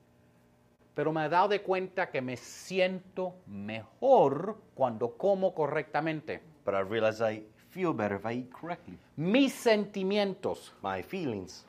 [0.93, 6.41] Pero me he dado de cuenta que me siento mejor cuando como correctamente.
[6.65, 8.97] But I realize I feel better if I eat correctly.
[9.17, 11.65] Mis sentimientos, My feelings,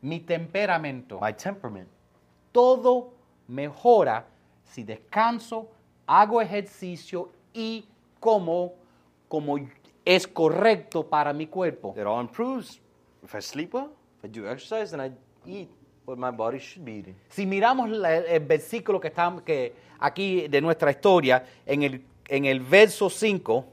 [0.00, 1.88] mi temperamento, my temperament,
[2.52, 3.12] todo
[3.48, 4.24] mejora
[4.64, 5.68] si descanso,
[6.06, 7.84] hago ejercicio y
[8.20, 8.74] como
[9.28, 9.56] como
[10.04, 11.94] es correcto para mi cuerpo.
[11.96, 12.80] it all improves.
[13.22, 15.10] If I sleep well, if I do exercise, then I
[15.46, 15.68] eat
[16.04, 17.14] what my body should be eating.
[17.30, 22.44] Si miramos la- el versículo que está que aquí de nuestra historia, en el, en
[22.44, 23.64] el verso 5,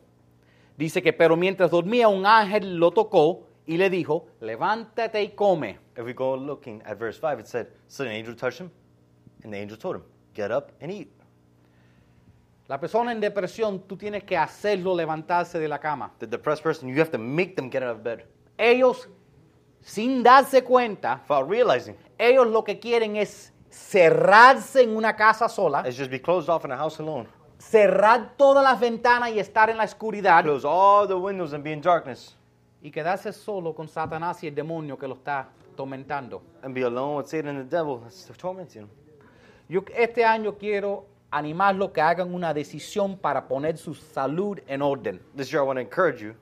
[0.80, 5.78] dice que, pero mientras dormía un ángel lo tocó y le dijo, levántate y come.
[5.98, 8.72] If we go looking at verse 5, it said, So an angel touched him,
[9.44, 11.12] and the angel told him, Get up and eat.
[12.68, 16.12] La persona en depresión, tú tienes que hacerlo levantarse de la cama.
[16.20, 18.24] The depressed person, you have to make them get out of bed.
[18.58, 19.10] Ellos,
[19.82, 25.84] sin darse cuenta, Without realizing, ellos lo que quieren es cerrarse en una casa sola,
[25.86, 27.28] it's just be closed off in a house alone.
[27.60, 31.72] Cerrar todas las ventanas y estar en la oscuridad Close all the windows and be
[31.72, 32.36] in darkness.
[32.82, 36.41] y quedarse solo con Satanás y el demonio que lo está tormentando.
[36.63, 38.89] And be alone with Satan and the devil that's tormenting him.
[39.67, 45.22] Yo este año quiero animarlos que hagan una decisión para poner su salud en orden.
[45.36, 46.34] This year I want to encourage you,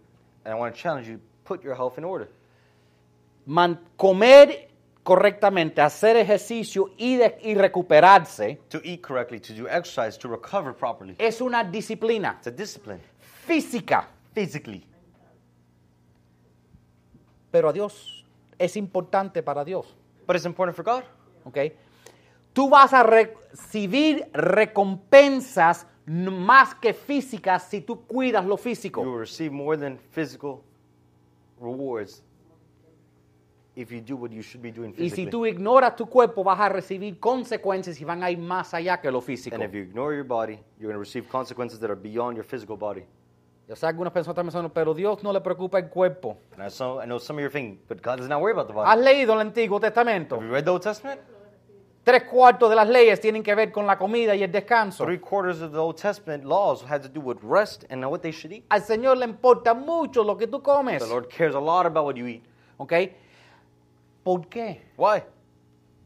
[0.46, 2.30] and I want to challenge you to put your health in order.
[3.46, 4.68] Man- comer
[5.08, 10.74] correctamente, hacer ejercicio y, de- y recuperarse, to eat correctly, to do exercise, to recover
[10.74, 11.16] properly.
[11.18, 13.00] es una disciplina It's a discipline,
[13.46, 14.10] física.
[14.34, 14.86] physically.
[17.52, 18.26] Pero a Dios
[18.60, 19.96] es importante para Dios.
[20.26, 21.04] But it's important for God.
[21.46, 21.58] ¿ok?
[22.52, 29.02] Tú vas a recibir recompensas más que físicas si tú cuidas lo You físico.
[29.02, 30.62] will receive more than physical
[31.62, 32.22] rewards
[33.78, 35.30] if you do what you should be doing Y si physically.
[35.30, 39.12] tú ignoras tu cuerpo, vas a recibir consecuencias y van a ir más allá que
[39.12, 39.56] lo físico.
[39.56, 42.44] and if you ignore your body, you're going to receive consequences that are beyond your
[42.44, 43.06] physical body.
[43.68, 46.38] Yo sé algunas personas están pensando, pero Dios no le preocupa el cuerpo.
[46.54, 48.54] And I, so, I know some of you are thinking, but God does not worry
[48.54, 48.90] about the body.
[48.90, 50.38] ¿Has leído el Antiguo Testamento?
[50.38, 51.20] Have you read the Old Testament?
[52.04, 55.04] Tres cuartos de las leyes tienen que ver con la comida y el descanso.
[55.04, 58.32] Three quarters of the Old Testament laws had to do with rest and what they
[58.32, 58.64] should eat.
[58.70, 61.04] Al Señor le importa mucho lo que tú comes.
[61.04, 62.44] The Lord cares a lot about what you eat.
[62.78, 62.94] ¿Ok?
[64.28, 64.82] ¿Por qué?
[64.98, 65.24] Why?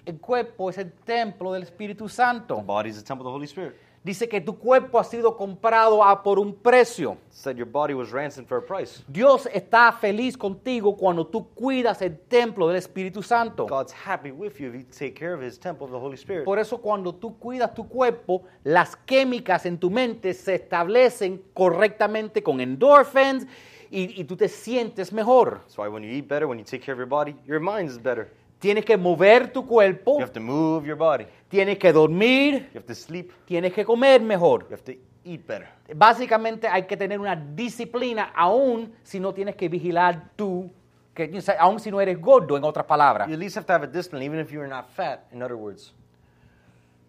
[0.06, 2.62] El cuerpo es el templo del Espíritu The Santo.
[2.62, 3.74] body is the temple of the Holy Spirit.
[4.04, 7.18] Dice que tu cuerpo ha sido comprado a por un precio.
[7.32, 9.04] Said your body was ransomed for a price.
[9.08, 13.66] Dios está feliz contigo cuando tú cuidas el templo del Espíritu Santo.
[13.66, 16.46] God's happy with you if you take care of His temple of the Holy Spirit.
[16.46, 22.44] Por eso cuando tú cuidas tu cuerpo, las químicas en tu mente se establecen correctamente
[22.44, 23.48] con endorphins
[23.92, 25.60] y, y tú te sientes mejor.
[25.60, 27.90] That's why when you eat better, when you take care of your body, your mind
[27.90, 28.32] is better.
[28.60, 31.26] Tienes que mover tu cuerpo, You have to move your body.
[31.50, 33.32] tienes que dormir, You have to sleep.
[33.46, 34.64] tienes que comer mejor.
[34.70, 35.68] You have to eat better.
[35.96, 40.72] Básicamente hay que tener una disciplina aún si no tienes que vigilar tú,
[41.14, 43.28] que, o sea, aún si no eres gordo, en otras palabras.
[43.28, 45.56] You at least have to have a discipline, even if you're not fat, in other
[45.56, 45.94] words.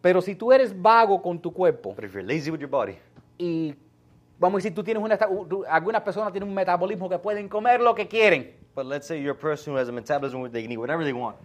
[0.01, 2.97] Pero si tú eres vago con tu cuerpo But if you're lazy with your body,
[3.38, 3.75] y
[4.42, 7.81] vamos a decir, tú tienes una, tú- algunas personas tienen un metabolismo que pueden comer
[7.81, 8.55] lo que quieren.
[8.74, 11.05] but let's say you're a person who has a metabolism where they can eat whatever
[11.05, 11.37] they want.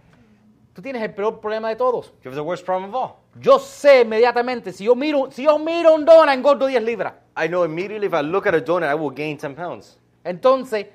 [0.74, 2.12] Tú tienes el peor problema de todos.
[2.22, 3.16] You have the worst problem of all.
[3.40, 7.14] Yo sé inmediatamente, si yo miro, si yo miro un dona, engordo 10 libras.
[7.36, 9.98] I know immediately if I look at a donut, I will gain 10 pounds.
[10.24, 10.86] Entonces,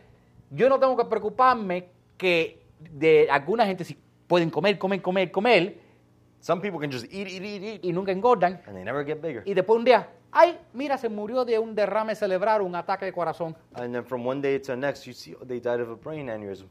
[0.51, 5.77] yo no tengo que preocuparme que de alguna gente si pueden comer, comer, comer, comer
[6.39, 8.61] Some people can just eat, eat, eat, eat, y nunca engordan.
[8.67, 9.43] and they never get bigger.
[9.45, 13.13] Y después un día, ay, mira, se murió de un derrame cerebral, un ataque de
[13.13, 13.55] corazón.
[13.75, 16.27] And then from one day to the next, you see they died of a brain
[16.29, 16.67] aneurysm.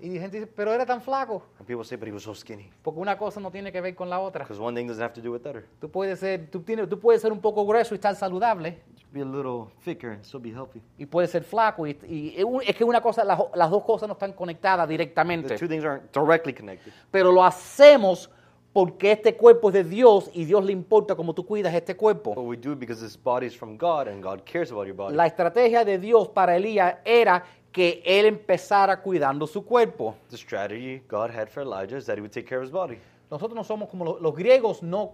[0.00, 1.42] Y la gente dice, pero era tan flaco.
[1.58, 2.70] And people say, but he was so skinny.
[2.84, 4.44] Porque una cosa no tiene que ver con la otra.
[4.44, 5.66] Because one thing doesn't have to do with the other.
[5.80, 8.80] Tú puedes ser, tú tienes, tú puedes ser un poco grueso y estar saludable.
[9.10, 10.80] Be a little thicker and still be healthy.
[10.98, 11.84] Y puedes ser flaco.
[11.84, 15.58] Y, y es que una cosa, las, las dos cosas no están conectadas The directamente.
[15.58, 16.92] two things aren't directly connected.
[17.10, 18.30] Pero lo hacemos
[18.72, 22.34] porque este cuerpo es de Dios y Dios le importa cómo tú cuidas este cuerpo.
[22.34, 24.96] But we do it because this body is from God and God cares about your
[24.96, 25.16] body.
[25.16, 30.14] La estrategia de Dios para Elías era que él empezara cuidando su cuerpo.
[30.30, 32.98] the strategy God had for Elijah is that he would take care of his body.
[33.30, 35.12] Nosotros no somos como los, los griegos, no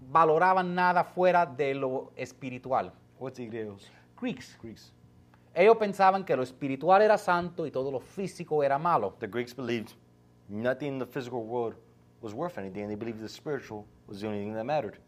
[0.00, 2.92] valoraban nada fuera de lo espiritual.
[3.18, 3.90] What's the Greeks?
[4.16, 4.56] Greeks.
[4.62, 4.92] Greeks.
[5.54, 9.14] Ellos pensaban que lo espiritual era santo y todo lo físico era malo.
[9.18, 9.92] The Greeks believed
[10.48, 11.74] nothing in the physical world
[12.20, 14.98] was worth anything, and they believed the spiritual was the only thing that mattered.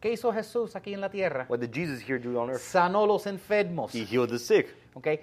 [0.00, 1.44] ¿Qué hizo Jesús aquí en la tierra?
[1.48, 2.60] What did Jesus here do on earth?
[2.60, 3.92] Sanó los enfermos.
[3.92, 4.68] He healed the sick.
[4.96, 5.20] Okay?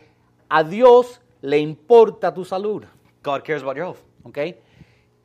[0.50, 2.86] A Dios le importa tu salud.
[3.22, 4.00] God cares about your health.
[4.26, 4.58] Okay?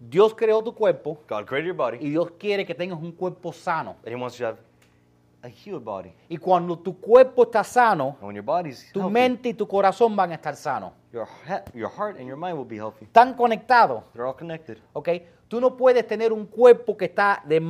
[0.00, 3.52] Dios creó tu cuerpo God created your body, y Dios quiere que tengas un cuerpo
[3.52, 3.96] sano.
[4.04, 4.58] and He wants you to have
[5.44, 6.12] a healed body.
[6.28, 9.66] Y cuando tu cuerpo está sano, And when your body's tu healthy, mente y tu
[9.68, 10.92] corazón van a estar sanos.
[11.12, 13.04] your, heart and your mind will be healthy.
[13.04, 14.02] Están conectados.
[14.14, 14.78] They're all connected.
[14.94, 15.08] ¿ok?
[15.48, 17.60] Tú no puedes tener un cuerpo que está de,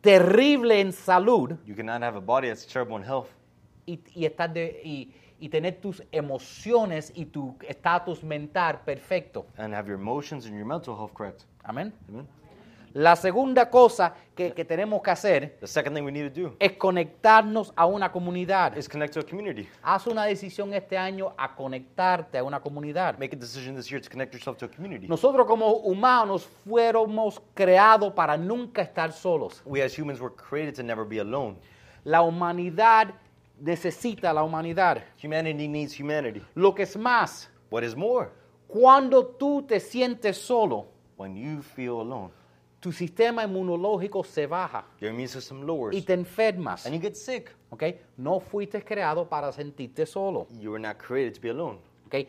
[0.00, 3.28] terrible en salud You cannot have a body that's terrible in health
[3.86, 9.44] y, y estar de, y, y tener tus emociones y tu estatus mental perfecto.
[9.58, 11.44] and have your emotions and your mental health correct.
[11.64, 11.92] Amén.
[12.08, 12.26] Amen.
[12.94, 16.56] La segunda cosa que, que tenemos que hacer The second thing we need to do
[16.58, 18.76] es conectarnos a una comunidad.
[18.76, 19.66] is connect to a community.
[19.82, 23.18] Haz una decisión este año a conectarte a una comunidad.
[23.18, 25.06] Make a decision this year to connect yourself to a community.
[25.08, 29.62] Nosotros como humanos fuéramos creados para nunca estar solos.
[29.64, 31.56] We as humans were created to never be alone.
[32.04, 33.14] La humanidad
[33.60, 35.02] necesita a la humanidad.
[35.22, 36.42] Humanity needs humanity.
[36.54, 38.28] Lo que es más, What is more?
[38.68, 42.30] cuando tú te sientes solo, When you feel alone,
[42.82, 46.84] tu sistema inmunológico se baja your immune system lowers y te enfermas.
[46.84, 47.54] and you get sick.
[47.70, 47.84] ¿ok?
[48.16, 50.48] No fuiste creado para sentirte solo.
[50.58, 51.78] You were not created to be alone.
[52.06, 52.26] ¿ok?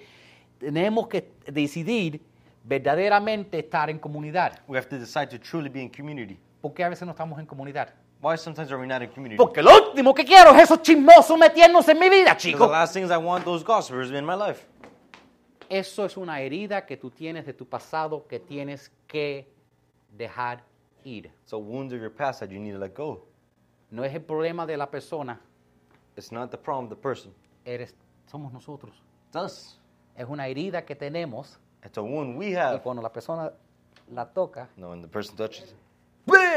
[0.59, 2.21] Tenemos que decidir
[2.63, 4.59] verdaderamente estar en comunidad.
[4.67, 6.37] We have to decide to truly be in community.
[6.61, 7.89] ¿Por qué a veces no estamos en comunidad?
[8.21, 9.37] Why sometimes are we not in community?
[9.37, 12.71] Porque lo último que quiero es esos chismosos metiéndose en mi vida, Because the chicos.
[12.71, 14.65] last things I want those gossipers in my life.
[15.67, 19.51] Eso es una herida que tú tienes de tu pasado que tienes que
[20.17, 20.63] dejar
[21.03, 21.31] ir.
[21.43, 23.25] It's a wound of your past that you need to let go.
[23.91, 25.39] No es el problema de la persona,
[26.15, 27.33] It's not the problem of the person.
[27.65, 27.93] eres,
[28.27, 28.93] somos nosotros.
[29.27, 29.79] It's us.
[30.15, 32.81] Es una herida que tenemos It's a wound we y have.
[32.81, 33.51] cuando la persona
[34.11, 35.75] la toca, No, when the person touches it,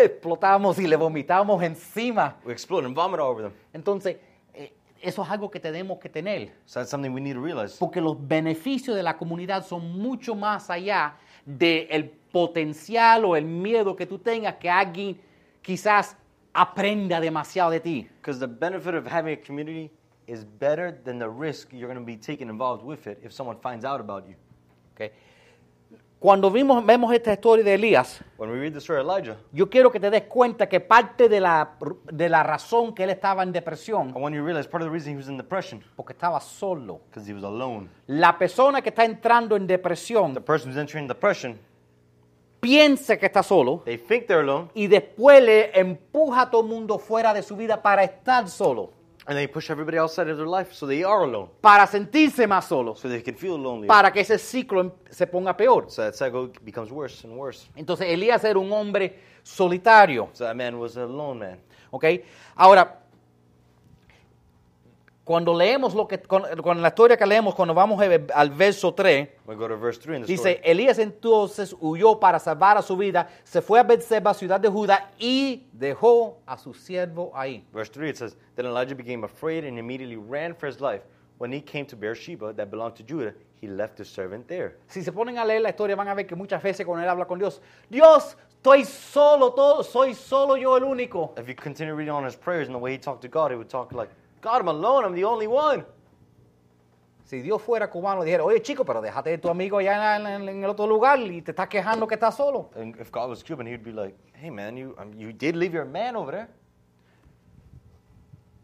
[0.02, 2.36] explotamos y le vomitamos encima.
[2.44, 3.52] we explode and vomit all over them.
[3.72, 4.16] Entonces,
[4.54, 6.52] eh, eso es algo que tenemos que tener.
[6.66, 7.76] So that's something we need to realize.
[7.78, 13.96] Porque los beneficios de la comunidad son mucho más allá del potencial o el miedo
[13.96, 15.18] que tú tengas que alguien
[15.62, 16.14] quizás
[16.52, 18.06] aprenda demasiado de ti.
[18.20, 19.90] Because the benefit of having a community
[20.26, 23.56] is better than the risk you're going to be taking involved with it if someone
[23.62, 24.34] finds out about you.
[26.18, 29.68] Cuando vimos, vemos esta historia de Elías, When we read the story of Elijah, yo
[29.70, 31.76] quiero que te des cuenta que parte de la,
[32.10, 34.88] de la razón que él estaba en depresión, I want you to realize part of
[34.88, 37.00] the reason he was in depression porque estaba solo.
[37.08, 37.88] because he was alone.
[38.08, 41.58] La persona que está entrando en depresión The person who's entering depression,
[42.66, 46.68] piensa que está solo they think they're alone, y después le empuja a todo el
[46.68, 48.90] mundo fuera de su vida para estar solo,
[49.26, 52.64] and they push everybody outside of their life so they are alone, para sentirse más
[52.66, 53.86] solo, so they can feel lonely.
[53.86, 55.88] para que ese ciclo em- se ponga peor.
[55.88, 57.68] So that cycle becomes worse and worse.
[57.76, 60.28] Entonces Elías era un hombre solitario.
[60.32, 61.60] So that man was a lone man.
[61.90, 62.04] ¿ok?
[62.56, 63.05] Ahora,
[65.26, 68.00] cuando leemos lo que, con, con la historia que leemos, cuando vamos
[68.32, 70.70] al verso 3, We go to verse 3 in the dice, story.
[70.70, 75.10] Elías entonces huyó para salvar a su vida, se fue a Bethseba, ciudad de Judá,
[75.18, 77.64] y dejó a su siervo ahí.
[77.72, 81.02] Verse 3 it says, Then Elijah became afraid and immediately ran for his life.
[81.38, 84.76] When he came to Beersheba, that belonged to Judah, he left his servant there.
[84.86, 87.10] Si se ponen a leer la historia van a ver que muchas veces cuando él
[87.10, 87.60] habla con Dios,
[87.90, 91.36] Dios, estoy solo, todo, soy solo yo el único.
[91.36, 93.56] If you continue reading on his prayers and the way he talked to God, he
[93.56, 94.08] would talk like,
[94.42, 95.84] God, I'm alone, I'm the only one.
[97.24, 100.48] Si Dios fuera cubano, dijera, oye chico, pero déjate de tu amigo allá en, en-
[100.48, 102.70] en el otro lugar y te estás quejando que estás solo.
[102.76, 105.72] And if God was Cuban, he'd be like, Hey man, you, um, you did leave
[105.74, 106.48] your man over there.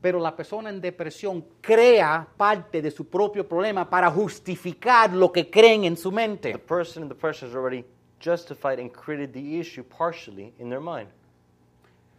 [0.00, 5.48] Pero la persona en depresión crea parte de su propio problema para justificar lo que
[5.50, 6.58] creen en su The mente.
[6.58, 7.85] person in depression has already
[8.20, 11.08] justified and created the issue partially in their mind.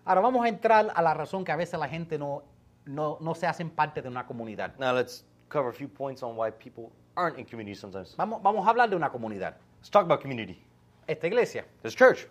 [0.06, 2.44] Ahora vamos a entrar a la razón que a veces la gente no,
[2.86, 4.78] no, no se hacen parte de una comunidad.
[4.78, 8.16] Now let's cover a few points on why people aren't in community sometimes.
[8.18, 9.56] Vamos, vamos a hablar de una comunidad.
[9.80, 10.58] Let's talk about community.
[11.08, 12.28] Esta iglesia, This church.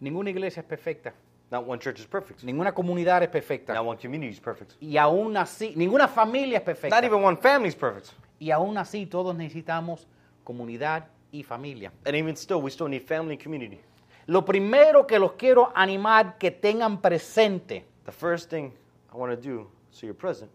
[0.00, 1.12] ninguna iglesia es perfecta,
[1.50, 2.42] Not one church is perfect.
[2.42, 3.74] ninguna comunidad es perfecta.
[3.74, 4.72] Not one community is perfect.
[4.80, 6.96] Y aún así, ninguna familia es perfecta.
[6.96, 8.08] Not even one family is perfect.
[8.40, 10.06] Y aún así todos necesitamos
[10.42, 11.92] comunidad y familia.
[12.06, 13.80] And even still, we still need family and community.
[14.26, 18.72] Lo primero que los quiero animar que tengan presente, The first thing
[19.12, 20.50] I want to do so you're present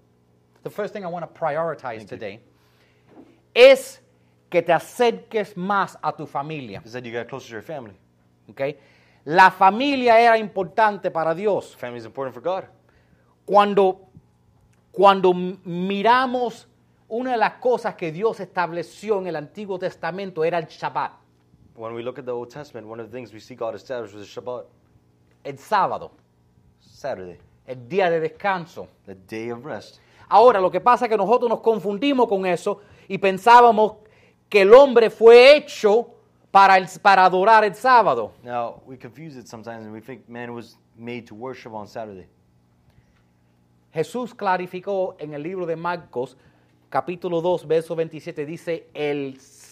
[0.64, 2.40] the first thing I want to prioritize today,
[3.54, 4.02] es
[4.50, 6.82] que te acerques más a tu familia.
[6.86, 7.96] is that you got closer to your family.
[8.50, 8.76] ¿ok?
[9.26, 11.76] La familia era importante para Dios.
[11.76, 12.66] Family is important for God.
[13.46, 14.10] Cuando,
[14.92, 16.68] cuando miramos
[17.08, 21.12] una de las cosas que Dios estableció en el Antiguo Testamento era el Shabbat,
[21.80, 24.12] When we look at the Old Testament, one of the things we see God establish
[24.14, 24.66] was the Shabbat,
[25.46, 26.12] el sábado,
[26.82, 28.88] Saturday, el día de descanso.
[29.06, 30.00] the day of rest.
[30.28, 33.94] Ahora, lo que pasa es que nosotros nos confundimos con eso y pensábamos
[34.50, 36.08] que el hombre fue hecho
[36.52, 38.34] para, el- para adorar el sábado.
[38.44, 42.28] Now, we confuse it sometimes and we think man was made to worship on Saturday.
[43.94, 46.36] Jesús clarificó en el libro de Marcos,
[46.90, 49.69] capítulo 2, verso 27, dice, el sábado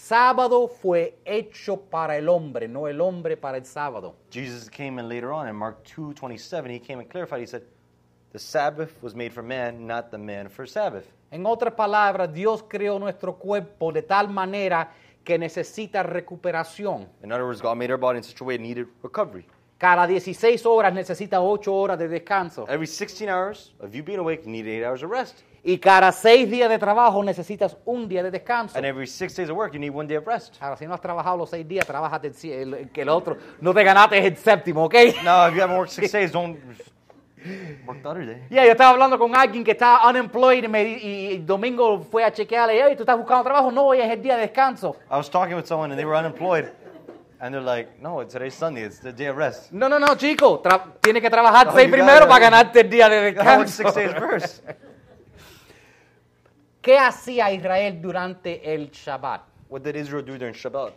[0.81, 4.15] fue hecho para el hombre, no el hombre para el sábado.
[4.31, 7.41] Jesus came and later on in Mark 2:27, he came and clarified.
[7.41, 7.63] He said,
[8.31, 12.63] "The Sabbath was made for man, not the man for Sabbath." En otras palabras, Dios
[12.63, 14.91] creó nuestro cuerpo de tal manera
[15.23, 17.09] que necesita recuperación.
[17.21, 19.45] In other words, God made our body in such a way it needed recovery.
[19.77, 22.65] Cada 16 horas necesita 8 horas de descanso.
[22.67, 25.43] Every 16 hours of you being awake, you need 8 hours of rest.
[25.63, 28.77] Y cada 6 días de trabajo necesitas un día de descanso.
[28.77, 30.55] And every 6 days of work, you need one day of rest.
[30.61, 33.37] Ahora, si no has trabajado los 6 días, trabajas el, el- otro.
[33.59, 34.93] No te ganaste el séptimo, ¿ok?
[35.23, 36.57] Now, if you haven't worked 6 days, don't
[37.85, 38.43] work the other day.
[38.49, 42.23] Ya, yo estaba hablando con alguien que estaba unemployed y, me y el domingo fue
[42.23, 43.71] a chequearle, hey, ¿tú estás buscando trabajo?
[43.71, 44.95] No, hoy es el día de descanso.
[45.11, 46.69] I was talking with someone and they were unemployed.
[47.39, 48.83] And they're like, no, today's Sunday.
[48.83, 49.71] It's the day of rest.
[49.71, 50.59] No, no, no, chico,
[51.01, 53.83] tienes que trabajar No, seis primero para ganarte el día de descanso.
[53.83, 54.63] 6 days first.
[56.87, 59.41] ¿Qué hacía Israel durante el Shabbat?
[59.69, 60.93] What did Israel do during Shabbat?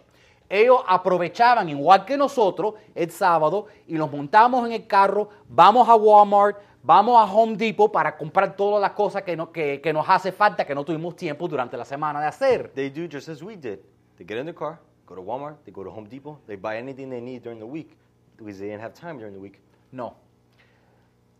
[0.48, 5.96] Ellos aprovechaban, igual que nosotros, el sábado y nos montamos en el carro, vamos a
[5.96, 10.08] Walmart, vamos a Home Depot para comprar todas las cosas que, no- que- que nos
[10.08, 12.70] hace falta, que no tuvimos tiempo durante la semana de hacer.
[12.72, 13.80] They do just as we did.
[14.16, 16.78] They get in the car, Go to Walmart, they go to Home Depot, they buy
[16.78, 17.96] anything they need during the week
[18.38, 19.58] because they didn't have time during the week.
[19.90, 20.14] No.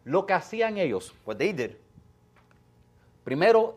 [0.03, 1.77] Lo que hacían ellos, What they did,
[3.23, 3.77] primero,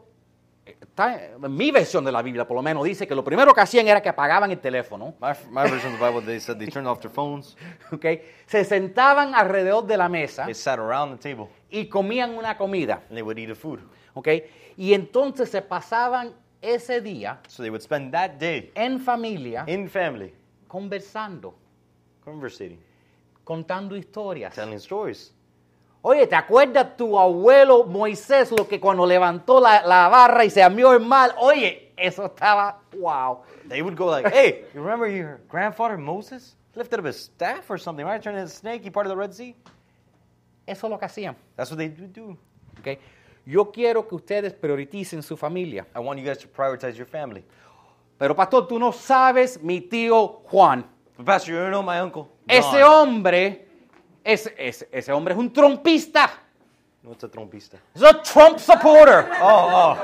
[0.66, 3.88] está mi versión de la Biblia por lo menos, dice que lo primero que hacían
[3.88, 6.88] era que apagaban el teléfono, my, my version of the Bible, they said they turned
[6.88, 7.58] off their phones,
[7.92, 8.06] ¿ok?
[8.46, 13.04] Se sentaban alrededor de la mesa they sat around the table, y comían una comida,
[13.10, 13.80] and they would eat a food.
[14.14, 14.28] ¿ok?
[14.78, 19.90] Y entonces se pasaban ese día So they would spend that day en familia in
[19.90, 20.34] family,
[20.68, 21.56] conversando,
[22.24, 22.80] conversating,
[23.44, 24.54] contando historias.
[24.56, 25.34] telling stories.
[26.06, 30.62] Oye, ¿te acuerdas tu abuelo Moisés lo que cuando levantó la, la barra y se
[30.62, 31.34] amió el mal?
[31.38, 33.40] Oye, eso estaba, wow.
[33.70, 37.80] They would go like, "Hey, you remember your grandfather Moses lifted up his staff or
[37.80, 38.22] something, right?
[38.22, 38.84] Turned into a snake.
[38.84, 39.56] He parted the Red Sea.
[40.68, 41.38] Eso es lo que hacían.
[41.56, 42.38] That's what they do.
[42.80, 43.00] ¿ok?
[43.46, 45.86] Yo quiero que ustedes prioricen su familia.
[45.96, 47.46] I want you guys to prioritize your family.
[48.18, 50.86] Pero pastor, tú no sabes mi tío Juan.
[51.16, 52.28] But Pastor, you don't know my uncle.
[52.48, 53.68] Ese hombre,
[54.24, 56.32] ese, ese, ese hombre es un trompista.
[57.04, 57.78] What's a trompista?
[57.94, 59.26] Es un Trump supporter.
[59.42, 59.98] Oh, oh.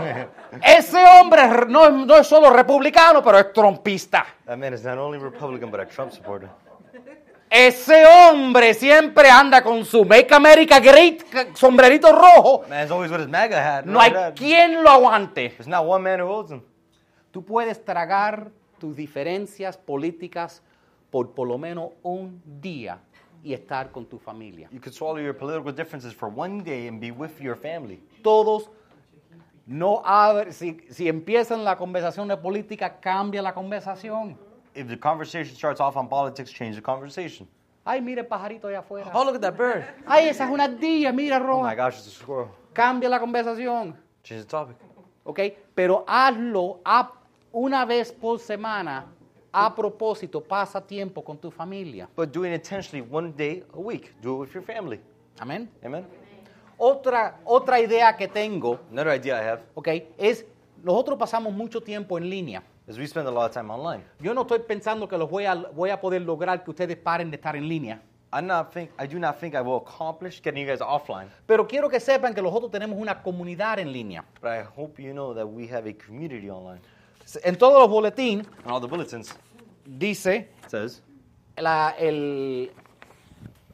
[0.62, 4.26] Ese hombre no, es- no es solo republicano, pero es trompista.
[4.46, 6.50] that man is not only Republican but a Trump supporter.
[7.50, 11.24] Ese hombre siempre anda con su Make America Great
[11.56, 12.64] sombrerito rojo.
[12.70, 13.86] Man's always with his MAGA hat.
[13.86, 14.36] No hay at that.
[14.36, 15.50] quien lo aguante.
[15.50, 16.62] There's not one man who holds him.
[17.32, 20.62] Tú puedes tragar tus diferencias políticas
[21.10, 23.00] por por lo menos un día
[23.44, 24.68] y estar con tu familia.
[24.72, 28.02] You could swallow your political differences for one day and be with your family.
[28.24, 28.70] Todos
[29.66, 34.38] no abre, si, si empiezan la conversación de política, cambia la conversación.
[34.76, 37.48] If the conversation starts off on politics, change the conversation.
[37.86, 39.12] Ay, mire el pajarito allá afuera.
[39.14, 39.84] Oh, look at that bird.
[40.06, 41.76] Ay, esa es una ardilla, mira Oh my roja.
[41.76, 42.50] gosh, it's a squirrel.
[42.74, 43.96] Cambia la conversación.
[44.24, 44.76] Change the topic.
[45.24, 45.40] ¿ok?
[45.76, 47.12] Pero hazlo a-
[47.52, 49.06] una vez por semana
[49.52, 52.08] a propósito, pasa tiempo con tu familia.
[52.16, 54.14] But do it intentionally one day a week.
[54.22, 55.00] Do it with your family.
[55.40, 55.70] Amén.
[55.84, 56.06] Amen?
[56.78, 59.88] Otra, otra idea que tengo, Another idea I have ¿ok?
[60.18, 60.46] Es,
[60.84, 62.64] nosotros pasamos mucho tiempo en línea.
[62.88, 64.04] is we spend a lot of time online.
[64.20, 67.30] Yo no estoy pensando que los voy a, voy a poder lograr que ustedes paren
[67.30, 68.02] de estar en línea.
[68.32, 71.28] I not think I do not think I will accomplish getting you guys offline.
[71.48, 74.24] Pero quiero que sepan que nosotros tenemos una comunidad en línea.
[74.42, 76.80] But I hope you know that we have a community online.
[77.44, 79.36] En todos los boletines
[79.86, 81.04] dice, says
[81.58, 82.72] la- el,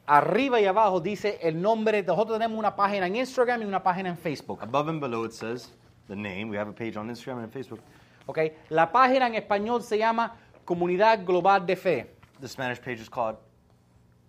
[0.06, 2.02] arriba y abajo dice el nombre.
[2.02, 4.58] Nosotros tenemos una página en Instagram y una página en Facebook.
[4.62, 5.72] above and below it says
[6.08, 6.46] the name.
[6.50, 7.80] We have a page on Instagram and Facebook.
[8.26, 8.38] ¿ok?
[8.70, 12.14] La página en español se llama Comunidad Global de Fe.
[12.40, 13.36] The Spanish page is called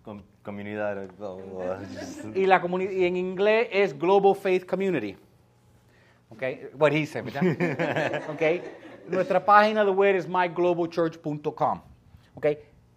[0.04, 1.06] Com- Comunidad.
[1.18, 2.32] blah, blah, blah.
[2.34, 5.16] Y, la comuni- y en inglés es Global Faith Community.
[6.30, 6.42] ¿Ok?
[6.78, 8.22] What he said, ¿verdad?
[9.08, 11.80] Nuestra página de web es myglobalchurch.com.
[12.34, 12.46] ¿Ok?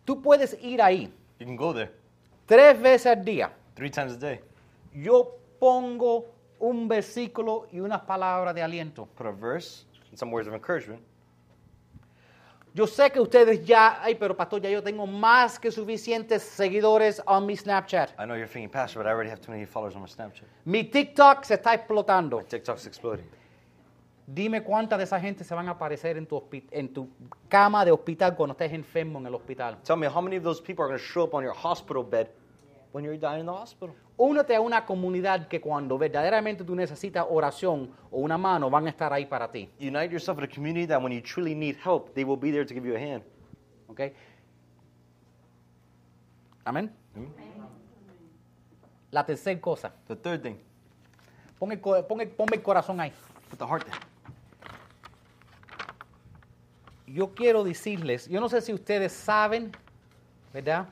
[0.05, 1.89] Tú puedes ir ahí you can go there
[2.45, 3.51] tres veces al día.
[3.75, 4.39] three times a day.
[4.93, 6.25] Yo pongo
[6.59, 9.07] un versículo y unas palabras de aliento.
[9.15, 11.01] Put a verse and some words of encouragement.
[12.73, 17.21] Yo sé que ustedes ya, ay, pero pastor, ya yo tengo más que suficientes seguidores
[17.27, 18.11] en mi Snapchat.
[18.17, 20.43] I know you're thinking, Pastor, but I already have too many followers on my Snapchat.
[20.63, 22.37] Mi TikTok se está explotando.
[22.37, 23.25] My TikTok's exploding.
[24.33, 27.09] Dime cuántas de esa gente se van a aparecer en tu, en tu
[27.49, 29.77] cama de hospital cuando estés enfermo en el hospital.
[29.83, 32.01] Tell me how many of those people are going to show up on your hospital
[32.03, 32.29] bed
[32.93, 33.93] when you're dying in the hospital?
[34.17, 38.89] Únete a una comunidad que cuando verdaderamente tú necesitas oración o una mano van a
[38.91, 39.69] estar ahí para ti.
[39.81, 42.63] Unite yourself in a community that when you truly need help, they will be there
[42.65, 43.23] to give you a hand.
[43.89, 43.99] ¿Ok?
[46.63, 46.89] Amén.
[49.11, 49.91] La tercera cosa.
[50.07, 50.55] The third thing,
[51.59, 53.11] Pon el, pon el- ponme el corazón ahí.
[53.49, 54.10] put the heart there.
[57.13, 59.71] Yo quiero decirles, yo no sé si ustedes saben,
[60.53, 60.87] ¿verdad?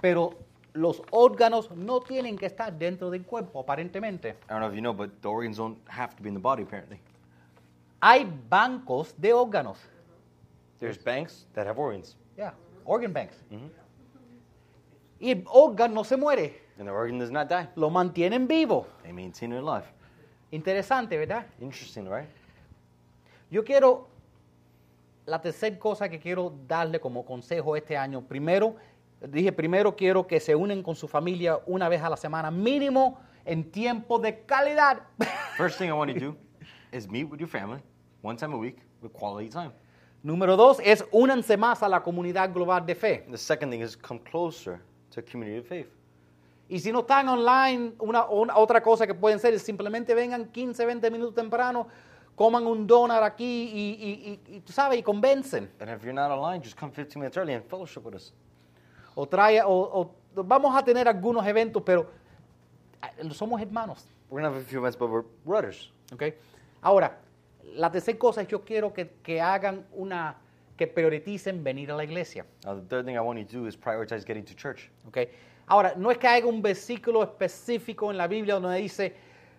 [0.00, 0.34] Pero
[0.74, 4.30] los órganos no tienen que estar dentro del cuerpo, aparentemente.
[4.30, 6.40] I don't know if you know, but the organs don't have to be in the
[6.40, 7.00] body, apparently.
[8.02, 9.78] Hay bancos de órganos.
[10.78, 12.52] There's banks that have organs, Yeah,
[12.84, 13.42] organ banks.
[15.18, 17.66] Y el órgano no se muere, and the organ does not die.
[17.74, 18.86] lo mantienen vivo.
[19.02, 19.86] They maintain their life.
[20.50, 21.46] Interesante, ¿verdad?
[21.58, 22.28] Interesting, right?
[23.50, 24.08] Yo quiero,
[25.26, 28.76] la tercera cosa que quiero darle como consejo este año, primero,
[29.20, 33.18] dije, primero quiero que se unen con su familia una vez a la semana, mínimo
[33.44, 35.02] en tiempo de calidad.
[35.56, 36.36] First thing I want you to do
[36.92, 37.80] is meet with your family
[38.22, 39.72] one time a week with quality time.
[40.22, 43.26] Número dos es únanse más a la comunidad global de fe.
[43.30, 45.88] The second thing is come closer to community of faith.
[46.68, 50.46] Y si no están online, una, una- otra cosa que pueden hacer es simplemente vengan
[50.46, 51.86] 15, 20 minutos temprano,
[52.36, 55.68] coman un donut aquí y, y- y- y, tú sabes, y convencen.
[55.80, 58.32] And if you're not online, just come 15 minutes early and fellowship with us.
[59.16, 59.70] O trae, o,
[60.34, 62.06] o vamos a tener algunos eventos, pero
[63.02, 64.06] eh, somos hermanos.
[64.30, 65.90] We're going to have a few events, but we're brothers.
[66.12, 66.34] ¿ok?
[66.82, 67.18] Ahora,
[67.74, 70.36] la tercera cosa es yo quiero que, que hagan una,
[70.76, 72.44] que prioricen venir a la iglesia.
[72.64, 74.90] Now, the third thing I want you to do is prioritize getting to church.
[75.08, 75.18] ¿ok?
[75.68, 79.14] Ahora, no es que haya un versículo específico en la Biblia donde dice,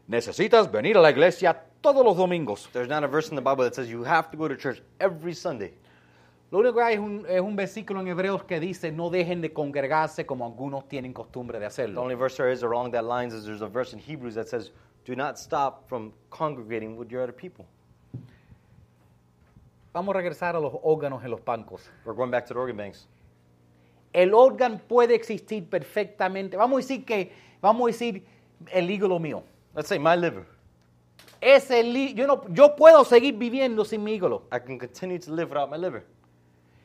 [0.08, 2.70] necesitas venir a la iglesia todos los domingos.
[2.74, 4.82] There's not a verse in the Bible that says you have to go to church
[5.00, 5.74] every Sunday.
[6.50, 9.42] Lo único que hay es un, es un versículo en Hebreos que dice, no dejen
[9.42, 12.02] de congregarse como algunos tienen costumbre de The hacerlo.
[12.02, 14.72] only verse there is along that lines is there's a verse in Hebrews that says,
[15.06, 17.66] "Do not stop from congregating with your other people."
[19.94, 21.90] Vamos a regresar a los órganos en los bancos.
[22.06, 23.08] We're going back to the organ banks.
[24.14, 26.56] El órgano puede existir perfectamente.
[26.56, 27.32] Vamos a decir que,
[27.62, 28.24] vamos a decir
[28.72, 29.44] el hígado mío.
[29.78, 30.44] Let's say my liver.
[31.40, 34.46] Ese li- yo, no, yo puedo seguir viviendo sin mi hígado.
[34.52, 36.04] I can continue to live without my liver,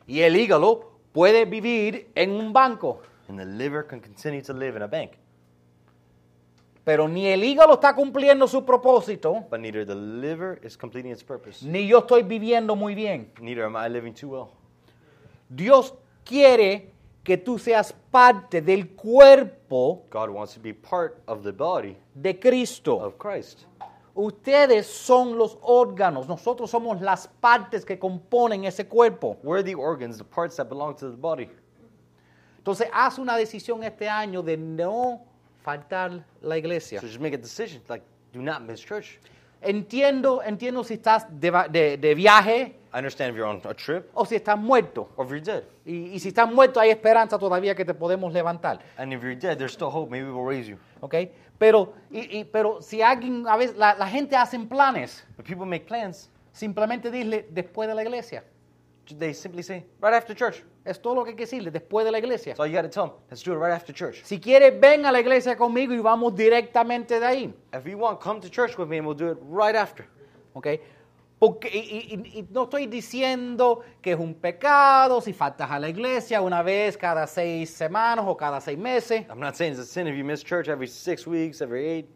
[0.07, 3.01] Y el hígado puede vivir en un banco.
[3.29, 5.13] and the liver can continue to live in a bank.
[6.85, 11.23] Pero ni el hígado está cumpliendo su propósito, But neither the liver is completing its
[11.23, 13.31] purpose, ni yo estoy viviendo muy bien.
[13.41, 14.49] neither am I living too well.
[15.49, 16.91] Dios quiere
[17.23, 22.39] que tú seas parte del cuerpo God wants to be part of the body de
[22.39, 22.99] Cristo.
[22.99, 23.65] of Christ.
[24.15, 29.37] Ustedes son los órganos, nosotros somos las partes que componen ese cuerpo.
[29.41, 31.49] We're the organs, the parts that belong to the body.
[32.59, 35.25] Entonces, haz una decisión este año de no
[35.63, 37.01] faltar la iglesia.
[37.01, 39.19] So just make a decision, like, do not miss church.
[39.63, 44.09] Entiendo, entiendo si estás de, de- de viaje I understand if you're on a trip
[44.13, 45.09] o si estás muerto.
[45.15, 45.63] or if you're dead.
[45.85, 48.79] Y, y si estás muerto, hay esperanza todavía que te podemos levantar.
[48.97, 50.11] And if you're dead, there's still hope.
[50.11, 50.77] Maybe we'll raise you.
[51.01, 51.15] ¿Ok?
[51.57, 55.65] Pero, y- y- pero si alguien, a veces, la, la gente hace planes, But people
[55.65, 56.29] make plans.
[56.51, 58.43] simplemente dile después de la iglesia.
[59.05, 60.63] They simply say, right after church.
[60.85, 62.55] Es todo lo que hay que decirle, después de la iglesia.
[62.57, 63.15] All you got to tell them.
[63.29, 64.21] Let's do it right after church.
[64.23, 67.53] Si quieres, ven a la iglesia conmigo y vamos directamente de ahí.
[67.73, 70.05] If you want, come to church with me and we'll do it right after.
[70.53, 70.67] ¿Ok?
[71.39, 76.41] Porque, y- y no estoy diciendo que es un pecado si faltas a la iglesia
[76.41, 79.25] una vez cada seis semanas o cada seis meses.
[79.29, 82.09] I'm not saying it's a sin if you miss church every six weeks, every eight.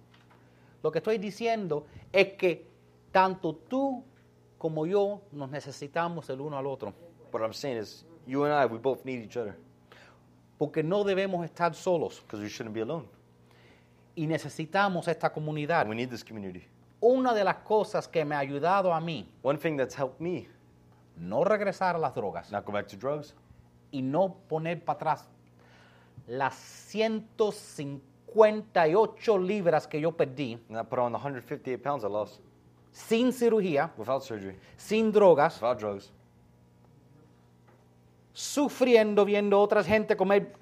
[0.82, 2.66] Lo que estoy diciendo es que
[3.12, 4.02] tanto tú
[4.58, 6.94] como yo nos necesitamos el uno al otro.
[7.32, 9.56] What I'm saying is, you and I, we both need each other
[10.58, 13.08] Porque no debemos estar solos because we shouldn't be alone.
[14.16, 15.88] y necesitamos esta comunidad.
[15.88, 16.66] We need this community.
[17.00, 20.48] Una de las cosas que me ha ayudado a mí One thing that's helped me
[21.16, 23.36] no regresar a las drogas not go back to drugs
[23.92, 25.28] y no poner para atrás
[26.28, 32.40] las 158 libras que yo perdí and not put on the 158 pounds I lost
[32.98, 36.12] sin cirugía, without surgery, sin drogas, without drugs,
[38.34, 40.54] sufriendo viendo otras gente comer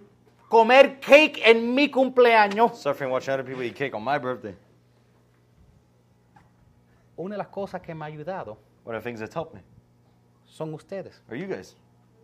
[0.49, 2.75] comer cake en mi cumpleaños.
[2.75, 4.55] suffering watching other people eat cake on my birthday.
[7.17, 9.61] Una de las cosas que me ha ayudado One of the things that's helped me
[10.45, 11.21] son ustedes.
[11.29, 11.75] are you guys.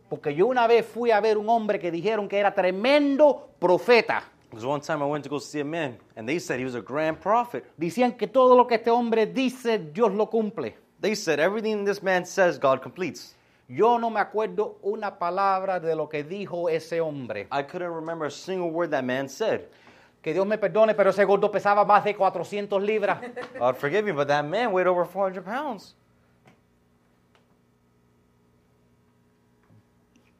[0.09, 4.23] Porque yo una vez fui a ver un hombre que dijeron que era tremendo profeta.
[4.51, 6.75] Because one time I went to go see a man and they said he was
[6.75, 7.65] a grand prophet.
[7.79, 10.75] Decían que todo lo que este hombre dice, Dios lo cumple.
[10.99, 13.33] They said everything this man says, God completes.
[13.69, 17.47] Yo no me acuerdo una palabra de lo que dijo ese hombre.
[17.49, 19.69] I couldn't remember a single word that man said.
[20.21, 23.21] Que Dios me perdone, pero ese gordo pesaba más de 400 libras.
[23.57, 25.95] God forgive me, but that man weighed over 400 pounds.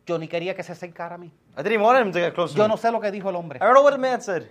[0.06, 1.32] Yo ni quería que se acercara a mí.
[1.58, 2.70] I didn't want him to get close to Yo me.
[2.70, 3.58] no sé lo que dijo el hombre.
[3.58, 4.43] I don't know what the man said.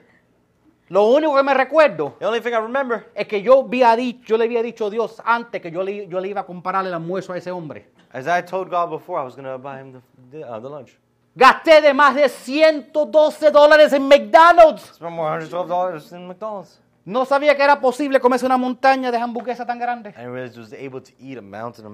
[0.89, 4.25] Lo único que me recuerdo The only thing I remember es que yo, había dicho,
[4.27, 6.85] yo le había dicho a Dios antes que yo le, yo le iba a comparar
[6.85, 7.89] el almuerzo a ese hombre.
[8.13, 10.99] is I told God before I was going to buy him the, uh, the lunch.
[11.37, 14.83] Gasté de más de 112 dólares en McDonald's.
[14.97, 16.81] Spent more than $112 in McDonald's.
[17.05, 20.11] No sabía que era posible comerse una montaña de hamburguesa tan grande.
[20.17, 21.93] I realized I was able to eat a mountain of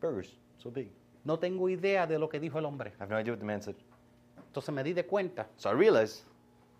[0.00, 0.90] burgers so big.
[1.24, 2.90] No tengo idea de lo que dijo el hombre.
[2.98, 3.76] I have no idea what the man said.
[4.46, 6.24] Entonces me di de cuenta So I realized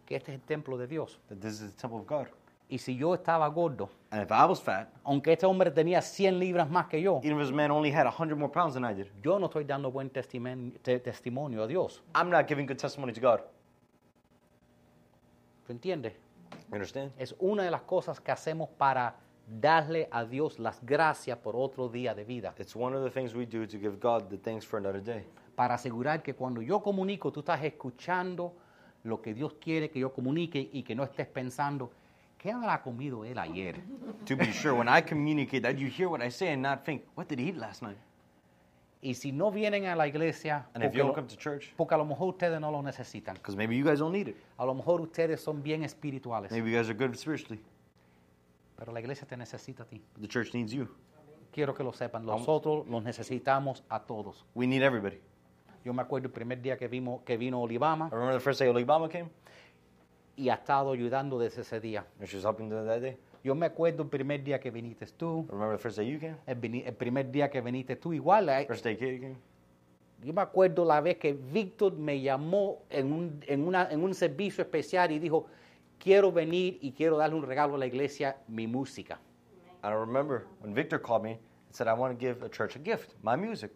[0.07, 1.20] que este es el templo de Dios.
[1.28, 2.26] that this is the temple of God.
[2.68, 6.38] Y si yo estaba gordo, And if I was fat, aunque este hombre tenía 100
[6.38, 8.95] libras más que yo, even if this man only had 100 more pounds than I
[8.95, 12.03] did, yo no estoy dando buen testimen- te- testimonio a Dios.
[12.14, 13.40] I'm not giving good testimony to God.
[15.66, 16.14] ¿Tú entiendes?
[16.68, 17.12] You understand?
[17.18, 19.16] Es una de las cosas que hacemos para
[19.47, 22.55] darle a Dios las gracias por otro día de vida.
[22.59, 25.24] It's one of the things we do to give God the thanks for another day.
[25.55, 28.55] Para asegurar que cuando yo comunico, tú estás escuchando
[29.05, 31.90] lo que Dios quiere que yo comunique y que no estés pensando
[32.38, 33.76] ¿qué habrá comido él ayer?
[34.26, 37.03] To be sure, when I communicate that, you hear what I say and not think,
[37.14, 37.99] what did he eat last night?
[39.05, 41.36] Y si no vienen a la iglesia, And if porque, you don't lo- come to
[41.36, 43.34] church, porque a lo mejor ustedes no lo necesitan.
[43.34, 44.36] because maybe you guys don't need it.
[44.59, 46.53] A lo mejor ustedes son bien espirituales.
[46.53, 47.61] Maybe you guys are good spiritually,
[48.83, 50.03] Pero la iglesia te necesita a ti.
[50.20, 50.89] the church needs you.
[51.53, 52.26] Quiero que lo sepan.
[52.26, 54.45] Nosotros los necesitamos a todos.
[54.57, 55.20] We need everybody.
[55.85, 58.59] Yo me acuerdo el primer día que, vimos, que vino Olivama I remember the first
[58.59, 59.28] day Obama came,
[60.35, 62.05] y ha estado ayudando desde ese día.
[62.18, 63.16] and she was helping that day.
[63.45, 66.18] Yo me acuerdo el primer día que viniste tú, I remember the first day you
[66.18, 68.49] came, el, el primer día que viniste tú igual.
[68.49, 69.37] eh, first day Katie came.
[70.24, 74.12] Yo me acuerdo la vez que Víctor me llamó en un, en, una- en un
[74.12, 75.47] servicio especial y dijo,
[76.03, 79.21] quiero venir y quiero darle un regalo a la iglesia, mi música.
[79.83, 81.41] And I remember when Victor called me and
[81.71, 83.73] said, I want to give a church a gift, my music.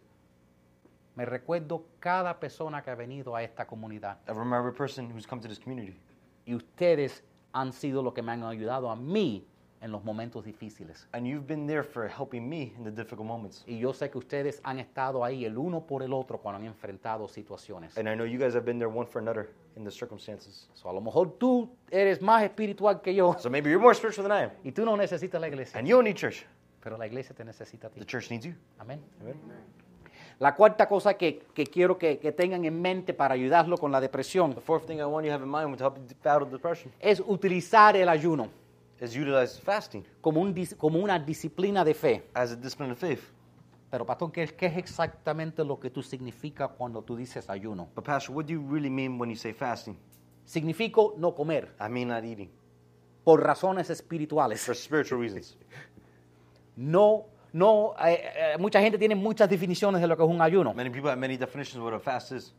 [1.15, 4.17] Me recuerdo cada persona que ha venido a esta comunidad.
[4.27, 5.97] I remember every person who's come to this community.
[6.45, 7.23] Y ustedes
[7.53, 9.45] han sido los que me han ayudado a mí
[9.81, 11.07] en los momentos difíciles.
[11.11, 13.63] And you've been there for helping me in the difficult moments.
[13.67, 16.65] Y yo sé que ustedes han estado ahí el uno por el otro cuando han
[16.65, 17.97] enfrentado situaciones.
[17.97, 20.67] And I know you guys have been there one for another in the circumstances.
[20.73, 24.27] So, a lo mejor tú eres más espiritual que yo So maybe you're more spiritual
[24.27, 24.51] than I am.
[24.63, 26.43] y tú no necesitas la iglesia, And you don't need church.
[26.81, 27.99] pero la iglesia te necesita a ti.
[27.99, 28.53] The church needs you.
[28.79, 28.99] Amén.
[29.21, 29.35] Amen.
[30.39, 33.99] La cuarta cosa que, que quiero que, que tengan en mente para ayudarlo con la
[33.99, 36.47] depresión The fourth thing I want you to have in mind to help you battle
[36.47, 38.47] depression es utilizar el ayuno
[38.99, 42.23] is utilize fasting como, un como una disciplina de fe.
[42.33, 43.21] as a discipline of faith.
[43.89, 47.87] Pero, pastor, ¿qué, es- ¿qué es exactamente lo que tú significa cuando tú dices ayuno?
[47.95, 49.97] But Pastor, what do you really mean when you say fasting?
[50.45, 52.49] Significa no comer I mean not eating.
[53.23, 54.61] por razones espirituales.
[54.61, 55.57] For spiritual reasons.
[56.75, 60.73] No, no, eh, eh, mucha gente tiene muchas definiciones de lo que es un ayuno.
[60.73, 62.53] Many people have many definitions of what a fast is.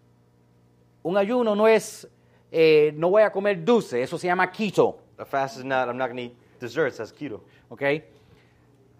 [1.05, 2.09] Un ayuno no es,
[2.51, 5.97] eh, no voy a comer dulce, eso se llama keto, A fast is not, I'm
[5.99, 7.41] not going to eat desserts, that's keto.
[7.71, 7.83] ¿ok?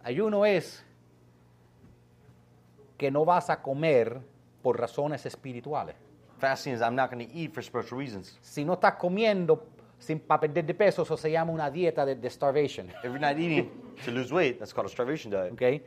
[0.05, 0.83] Ayuno es
[2.97, 4.21] que no vas a comer
[4.63, 5.95] por razones espirituales.
[6.39, 8.39] Fasting is I'm not going to eat for spiritual reasons.
[8.41, 9.67] Si no estás comiendo
[9.99, 13.19] sin, para perder de peso, eso se llama una dieta de, de starvation, If you're
[13.19, 13.71] not eating
[14.05, 15.53] to lose weight, that's called a starvation diet.
[15.53, 15.83] ¿ok?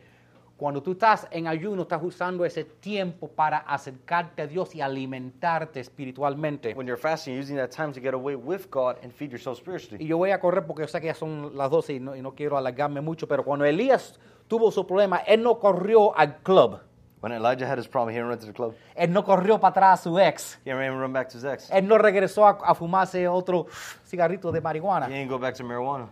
[0.62, 5.80] Cuando tú estás en ayuno, estás usando ese tiempo para acercarte a Dios y alimentarte
[5.80, 6.76] espiritualmente.
[6.76, 9.57] When you're fasting, you're using that time to get away with God and feed yourself
[9.57, 10.05] Y spiritually.
[10.05, 12.22] yo voy a correr porque yo sé que ya son las 12 y no, y
[12.22, 16.80] no quiero alargarme mucho, pero cuando Elías tuvo su problema, él no corrió al club.
[17.24, 18.76] When Elijah had his problem, he didn't run to the club.
[18.95, 20.59] Él no corrió para atrás a su ex.
[20.64, 21.72] He didn't run back to his ex.
[21.72, 23.66] Él no regresó a, a fumarse otro
[24.05, 25.07] cigarrito de He marihuana.
[25.07, 26.07] didn't go back to marijuana.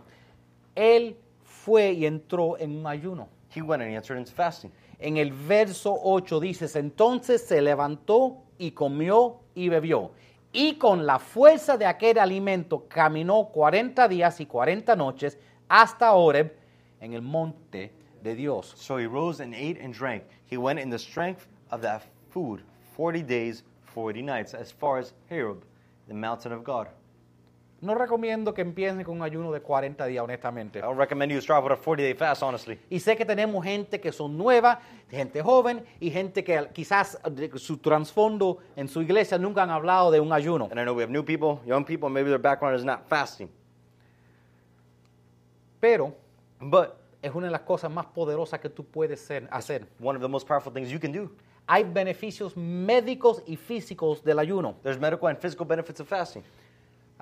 [0.74, 3.28] Él fue y entró en un ayuno.
[3.54, 4.72] He went and entered into fasting.
[4.98, 10.12] En el verso 8 dices, entonces se levantó y comió y bebió.
[10.52, 15.38] Y con la fuerza de aquel alimento caminó 40 días y 40 noches
[15.68, 16.56] hasta Oreb
[17.00, 17.92] en el monte
[18.22, 18.74] de Dios.
[18.76, 20.24] So he rose and ate and drank.
[20.50, 22.62] He went in the strength of that food
[22.96, 23.62] 40 days,
[23.94, 25.64] 40 nights, as far as Horeb,
[26.08, 26.88] the mountain of God.
[27.82, 30.80] No recomiendo que empiecen con un ayuno de 40 días, honestamente.
[30.80, 32.78] I don't recommend you start with a 40 day fast, honestly.
[32.90, 34.78] Y sé que tenemos gente que son nuevas,
[35.08, 40.10] gente joven y gente que quizás de su trasfondo en su iglesia nunca han hablado
[40.10, 40.68] de un ayuno.
[40.70, 43.48] And I know we have new people, young people, maybe their background is not fasting.
[45.80, 46.14] Pero
[46.60, 46.90] But
[47.22, 49.86] es una de las cosas más poderosas que tú puedes ser- hacer.
[49.98, 51.30] one of the most powerful things you can do.
[51.66, 54.74] Hay beneficios médicos y físicos del ayuno.
[54.82, 56.42] There's medical and physical benefits of fasting.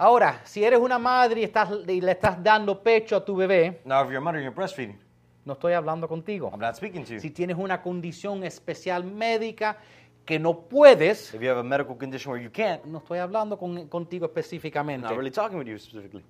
[0.02, 3.80] Ahora, si eres una madre y, estás, y le estás dando pecho a tu bebé,
[3.84, 4.96] Now, if you're a mother you're breastfeeding,
[5.44, 6.48] no estoy hablando contigo.
[6.52, 7.20] I'm not speaking to you.
[7.20, 9.76] Si tienes una condición especial médica
[10.24, 13.58] que no puedes, If you have a medical condition where you can't, no estoy hablando
[13.58, 15.02] con- contigo I'm específicamente.
[15.08, 16.24] not really talking with you specifically.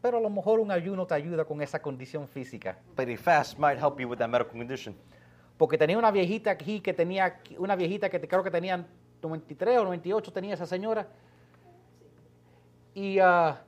[0.00, 2.78] Pero a lo mejor un ayuno te ayuda con esa condición física.
[2.96, 4.94] But a fast might help you with that medical condition.
[5.58, 8.86] Porque tenía una viejita aquí que tenía, una viejita que te- creo que tenía
[9.20, 11.08] 93 o 98 tenía esa señora.
[12.94, 13.60] Y, ah,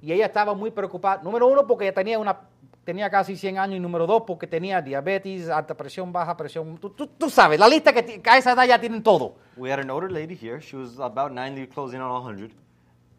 [0.00, 1.22] y ella estaba muy preocupada.
[1.22, 2.38] Número uno, porque tenía, una,
[2.84, 3.76] tenía casi 100 años.
[3.76, 6.76] Y número dos, porque tenía diabetes, alta presión, baja presión.
[6.78, 9.36] Tú, tú- tú sabes, la lista que, que a esa edad ya tienen todo.
[9.56, 10.60] We had an older lady here.
[10.60, 12.50] She was about 90, closing on 100.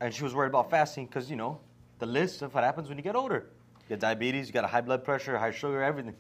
[0.02, 1.60] And she was worried about fasting because, you know,
[2.00, 3.46] the list of what happens when you get older.
[3.88, 6.16] You get diabetes, you got a high blood pressure, high sugar, everything.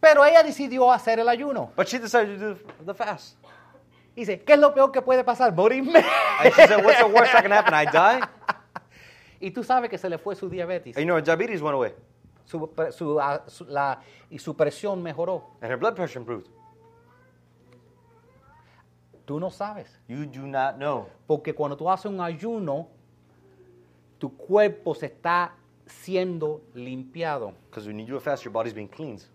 [0.00, 1.72] Pero ella decidió hacer el ayuno.
[1.76, 3.36] But she decided to do the fast.
[4.16, 5.54] Dice, ¿qué es lo peor que puede pasar?
[5.54, 5.98] Morirme.
[6.40, 7.72] And she said, What's the worst that can happen?
[7.74, 8.20] I die?
[9.40, 10.96] y tú sabes que se le fue su diabetes.
[10.96, 11.92] And you know, her diabetes went away.
[12.44, 14.00] Su, su- ah, su- la-
[14.30, 15.44] y su presión mejoró.
[15.62, 16.48] And her blood pressure improved.
[19.24, 19.96] Tú no sabes.
[20.08, 21.06] You do not know.
[21.28, 22.88] Porque cuando tú haces un ayuno,
[24.18, 25.52] tu cuerpo se está
[25.86, 27.54] siendo limpiado.
[27.70, 29.28] Because when you do a fast, your body's being cleansed.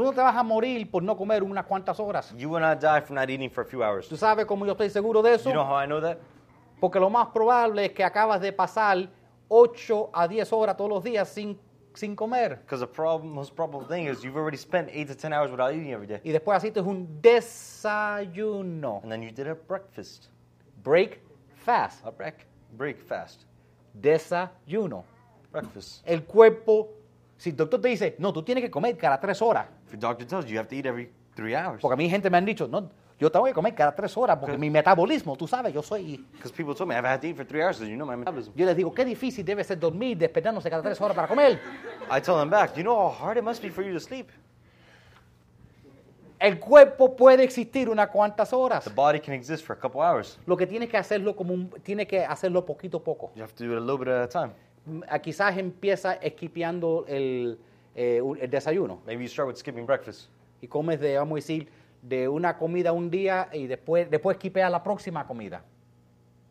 [0.00, 2.34] Tú no te vas a morir por no comer unas cuantas horas.
[2.34, 4.08] You will not die from not eating for a few hours.
[4.08, 5.50] ¿Tú sabes cómo yo estoy seguro de eso?
[5.50, 6.16] You know how I know that?
[6.80, 9.10] Porque lo más probable es que acabas de pasar
[9.48, 11.60] 8 a 10 horas todos los días sin,
[11.92, 12.60] sin comer.
[12.62, 15.70] Because the problem, most probable thing is you've already spent eight to ten hours without
[15.74, 16.22] eating every day.
[16.24, 19.00] Y después hiciste un desayuno.
[19.02, 20.30] And then you did a breakfast.
[20.82, 21.20] Break
[21.56, 22.02] fast.
[22.06, 22.46] A break.
[22.72, 23.42] Break fast.
[23.92, 25.04] Desayuno.
[25.52, 26.02] Breakfast.
[26.06, 26.88] El cuerpo,
[27.36, 29.66] si el doctor te dice, no, tú tienes que comer cada 3 horas.
[29.90, 31.80] If your doctor tells you you have to eat every three hours.
[31.80, 32.88] Porque a mí gente me han dicho, no,
[33.18, 36.24] yo tengo que comer cada 3 horas porque mi metabolismo, tú sabes, yo soy...
[36.32, 38.14] Because people told me I've had to eat for three hours because you know my
[38.14, 38.52] metabolism.
[38.54, 41.60] Yo les digo, qué difícil debe ser dormir despertándose cada 3 horas para comer.
[42.08, 44.28] I tell them back, you know how hard it must be for you to sleep?
[46.38, 48.84] El cuerpo puede existir unas cuantas horas.
[48.84, 50.38] The body can exist for a couple hours.
[50.46, 53.32] Lo que tienes que hacerlo como un, tiene que hacerlo poquito a poco.
[53.34, 54.52] You have to do it a little bit at a time.
[54.86, 57.58] Mm, Quizás empieza esquipeando el,
[57.94, 60.28] eh, un- el desayuno Maybe you start with skipping breakfast.
[60.60, 61.68] y comes de, vamos a decir,
[62.02, 65.62] de una comida un día y después, después esquipea la próxima comida.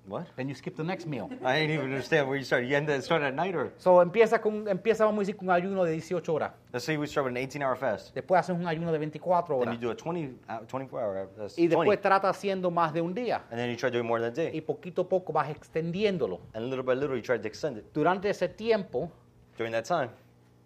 [0.07, 0.25] What?
[0.35, 1.27] Then you skip the next meal.
[1.45, 2.67] I didn't even understand where you started.
[2.67, 3.71] You end at, start at night or?
[3.77, 6.51] So empieza, con, empieza, vamos a decir, con un ayuno de 18 horas.
[6.73, 8.15] Let's say we start with an 18 hour fast.
[8.15, 9.79] Después haces un ayuno de 24 Then horas.
[9.79, 11.59] you do a 20, uh, 24 hour fast.
[11.59, 11.75] Y 20.
[11.75, 13.43] después trata haciendo más de un día.
[13.51, 14.61] And then you try doing more than a Y day.
[14.61, 16.39] poquito a poco vas extendiéndolo.
[16.55, 17.85] And little by little you try to extend it.
[17.93, 19.11] Durante ese tiempo,
[19.59, 20.09] During that time,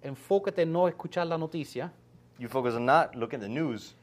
[0.03, 1.91] enfócate en no escuchar la noticia,
[2.37, 3.95] you focus on not looking at the news.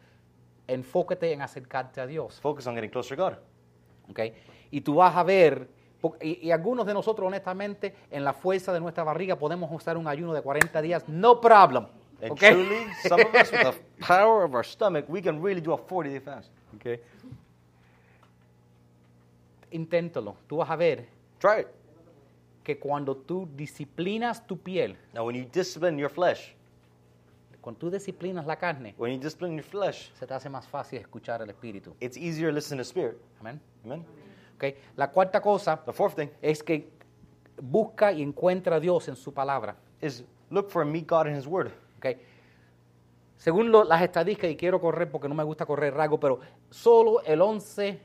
[0.66, 2.40] enfócate en acercarte a Dios.
[2.40, 3.34] Focus on getting closer to God.
[4.08, 4.20] ¿ok?
[4.70, 5.68] Y tú vas a ver,
[6.20, 10.06] y, y algunos de nosotros honestamente, en la fuerza de nuestra barriga podemos usar un
[10.08, 11.86] ayuno de 40 días, no problem.
[12.22, 12.38] And ¿ok?
[12.38, 13.74] truly, some of us with the
[14.06, 16.50] power of our stomach, we can really do a 40 day fast.
[16.76, 17.00] ¿ok?
[19.72, 20.36] Inténtalo.
[20.46, 21.06] Tú vas a ver
[21.40, 21.68] Try it.
[22.64, 26.54] Que cuando tú disciplinas tu piel, Now, when you discipline your flesh,
[27.60, 30.98] cuando tú disciplinas la carne, when you discipline your flesh, se te hace más fácil
[30.98, 31.94] escuchar el Espíritu.
[32.00, 33.16] it's easier to listen to spirit.
[33.40, 33.60] Amén.
[33.84, 34.04] Amen.
[34.56, 34.64] ¿ok?
[34.96, 36.90] La cuarta cosa The fourth thing es que
[37.62, 39.76] busca y encuentra a Dios en su palabra.
[40.00, 41.70] is look for and meet God in His Word.
[41.98, 42.06] ¿ok?
[43.36, 46.40] Según lo- las estadísticas, y quiero correr porque no me gusta correr rasgo, pero
[46.70, 47.98] solo el 11%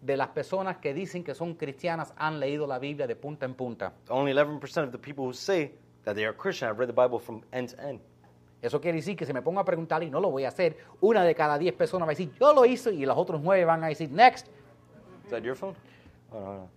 [0.00, 3.54] de las personas que dicen que son cristianas han leído la Biblia de punta en
[3.54, 3.92] punta.
[4.08, 5.72] Only 11% of the people who say
[6.04, 8.00] that they are Christian have read the Bible from end to end.
[8.62, 10.76] Eso quiere decir que si me pongo a preguntar y no lo voy a hacer,
[11.00, 13.64] una de cada 10 personas va a decir, yo lo hice, y los otros 9
[13.64, 14.48] van a decir, next.
[15.24, 15.74] Is that your phone?
[16.32, 16.68] Oh, no, no.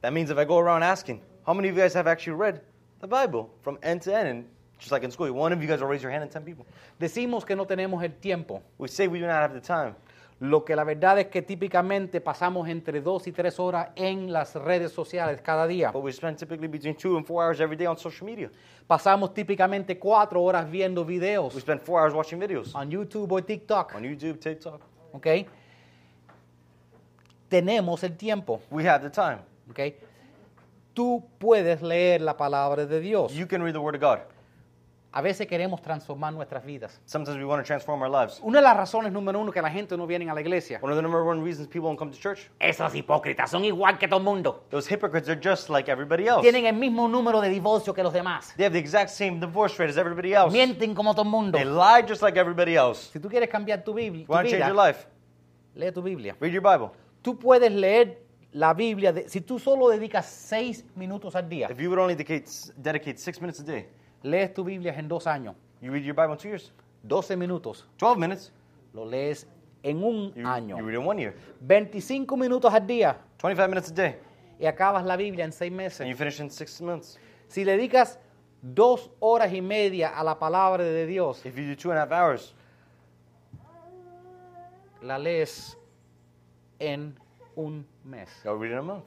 [0.00, 2.60] That means if I go around asking, how many of you guys have actually read
[3.00, 4.28] the Bible from end to end?
[4.28, 4.44] And
[4.78, 6.64] just like in school, one of you guys will raise your hand and 10 people.
[7.00, 8.62] Decimos que no tenemos el tiempo.
[8.78, 9.96] We say we do not have the time.
[10.40, 14.54] Lo que la verdad es que típicamente pasamos entre 2 y 3 horas en las
[14.54, 15.90] redes sociales cada día.
[15.90, 18.48] But we spend typically between two and four hours every day on social media.
[18.86, 23.42] Pasamos típicamente 4 horas viendo We videos spend four hours watching videos on YouTube o
[23.42, 23.94] TikTok.
[23.96, 24.80] on YouTube, TikTok.
[25.12, 25.26] ¿ok?
[27.48, 29.38] Tenemos el tiempo, We have the time.
[29.70, 29.94] ¿ok?
[30.94, 33.32] Tú puedes leer la palabra de Dios.
[33.32, 34.37] You can read the Word of God.
[35.10, 37.00] A veces queremos transformar nuestras vidas.
[37.06, 38.38] Sometimes we want to transform our lives.
[38.42, 40.78] Una de las razones número uno que la gente no viene a la iglesia.
[40.82, 43.98] One of the number one reasons people don't come to church, Esos hipócritas son igual
[43.98, 44.64] que todo el mundo.
[44.70, 46.42] those hypocrites are just like everybody else.
[46.42, 48.52] Tienen el mismo número de divorcio que los demás.
[48.58, 50.52] They have the exact same divorce rate as everybody else.
[50.52, 51.56] Mienten como todo el mundo.
[51.56, 53.10] They lie just like everybody else.
[53.10, 55.06] Si tú quieres cambiar tu, Biblia, You tu want to change vida, your life?
[55.74, 56.36] lee tu Biblia.
[56.38, 56.90] Read your Bible.
[57.22, 58.18] Tú puedes leer
[58.52, 61.68] la Biblia de- si tú solo dedicas seis minutos al día.
[61.70, 62.44] If you would only dedicate,
[62.76, 63.88] dedicate six minutes a day,
[64.22, 65.54] Lees tu Biblia en dos años.
[65.80, 66.72] you read your Bible in two years.
[67.06, 67.84] 12 minutos.
[67.98, 68.52] 12 minutes,
[68.92, 69.46] Lo lees
[69.84, 70.76] en un you, año.
[70.78, 71.34] you read in one year.
[71.60, 74.16] 25 minutos al día 25 minutes a day,
[74.58, 76.06] y acabas la Biblia en seis and meses.
[76.08, 77.18] you finish in six months.
[77.48, 78.18] Si le dedicas
[78.60, 82.02] dos horas y media a la palabra de Dios, If you do two and a
[82.02, 82.52] half hours,
[85.00, 85.76] la lees
[86.80, 87.14] en
[87.56, 88.28] un mes.
[88.44, 89.04] you'll read in a month.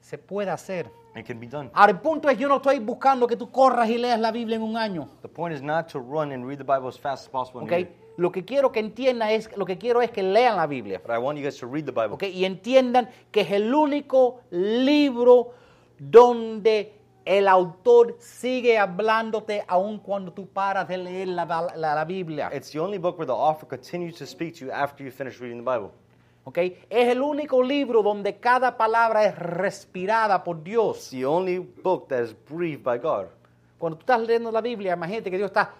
[0.00, 0.90] Se puede hacer.
[1.16, 1.70] It can be done.
[1.74, 4.56] Ahora, el punto es, yo no estoy buscando que tú corras y leas la Biblia
[4.56, 5.08] en un año.
[5.22, 7.62] The point is not to run and read the Bible as fast as possible.
[7.62, 7.78] in a ¿ok?
[7.80, 7.92] year.
[8.18, 11.00] Lo que quiero que entiendan es, lo que quiero es que lean la Biblia.
[11.04, 12.14] But I want you guys to read the Bible.
[12.14, 12.24] ¿ok?
[12.24, 15.52] Y entiendan que es el único libro
[15.98, 16.94] donde
[17.24, 21.44] el autor sigue hablándote aun cuando tú paras de leer la,
[21.76, 22.50] la- la Biblia.
[22.52, 25.38] It's the only book where the author continues to speak to you after you finish
[25.40, 25.90] reading the Bible.
[26.48, 26.58] ¿Ok?
[26.90, 31.10] Es el único libro donde cada palabra es respirada por It's Dios.
[31.10, 33.26] the only book that is breathed by God.
[33.78, 35.72] Cuando tú estás leyendo la Biblia, imagínate que Dios está...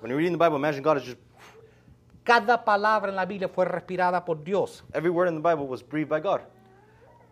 [0.00, 1.18] When you're reading the Bible, imagine God is just
[2.24, 4.84] Cada palabra en la Biblia fue respirada por Dios.
[4.94, 6.40] every word in the Bible was breathed by God.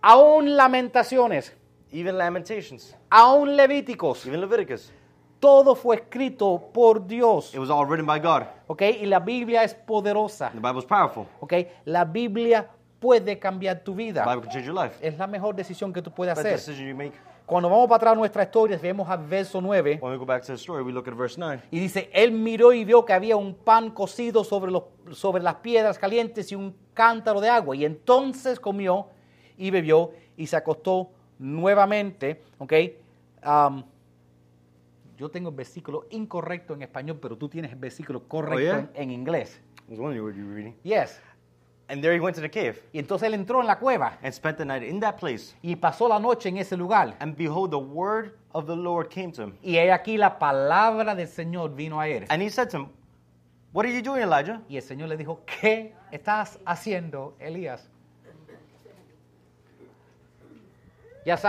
[0.03, 1.53] aún lamentaciones,
[1.93, 4.93] even Lamentations, aún Levíticos, even Leviticus.
[5.41, 7.53] Todo fue escrito por Dios.
[7.55, 8.43] It was all written by God.
[8.69, 8.83] ¿Ok?
[9.01, 10.51] Y la Biblia es poderosa.
[10.51, 11.27] The Bible's powerful.
[11.41, 11.55] ¿Ok?
[11.87, 12.69] La Biblia
[13.01, 14.25] puede cambiar tu The vida.
[14.25, 14.97] Bible can change your life.
[15.01, 16.59] Es la mejor decisión que tú puedes Best hacer.
[16.59, 17.13] decision you make.
[17.47, 20.43] Cuando vamos para atrás a nuestra historia, vemos al verso 9 When we go back
[20.43, 21.63] to the story, we look at verse 9.
[21.73, 25.57] y dice, él miró y vio que había un pan cocido sobre, los, sobre las
[25.57, 27.75] piedras calientes y un cántaro de agua.
[27.75, 29.09] Y entonces comió
[29.57, 31.11] y bebió y se acostó
[31.41, 32.41] nuevamente.
[32.59, 32.73] ¿Ok?
[33.45, 33.83] Um,
[35.21, 38.91] yo tengo el versículo incorrecto en español, pero tú tienes el versículo correcto yeah?
[38.95, 39.61] en, en inglés.
[39.87, 40.75] I was wondering what you were reading.
[40.83, 41.21] Yes.
[41.89, 44.33] And there he went to the cave Y entonces él entró en la cueva and
[44.33, 45.55] spent the night in that place.
[45.61, 47.17] y pasó la noche en ese lugar.
[47.21, 49.59] And behold, the word of the Lord came to him.
[49.63, 52.25] Y he aquí la palabra del Señor vino a él.
[52.31, 52.89] And he said to him,
[53.73, 54.63] What are you doing, Elijah?
[54.71, 57.91] Y el Señor le dijo, ¿qué estás haciendo, Elías?
[61.27, 61.49] Ya sabes.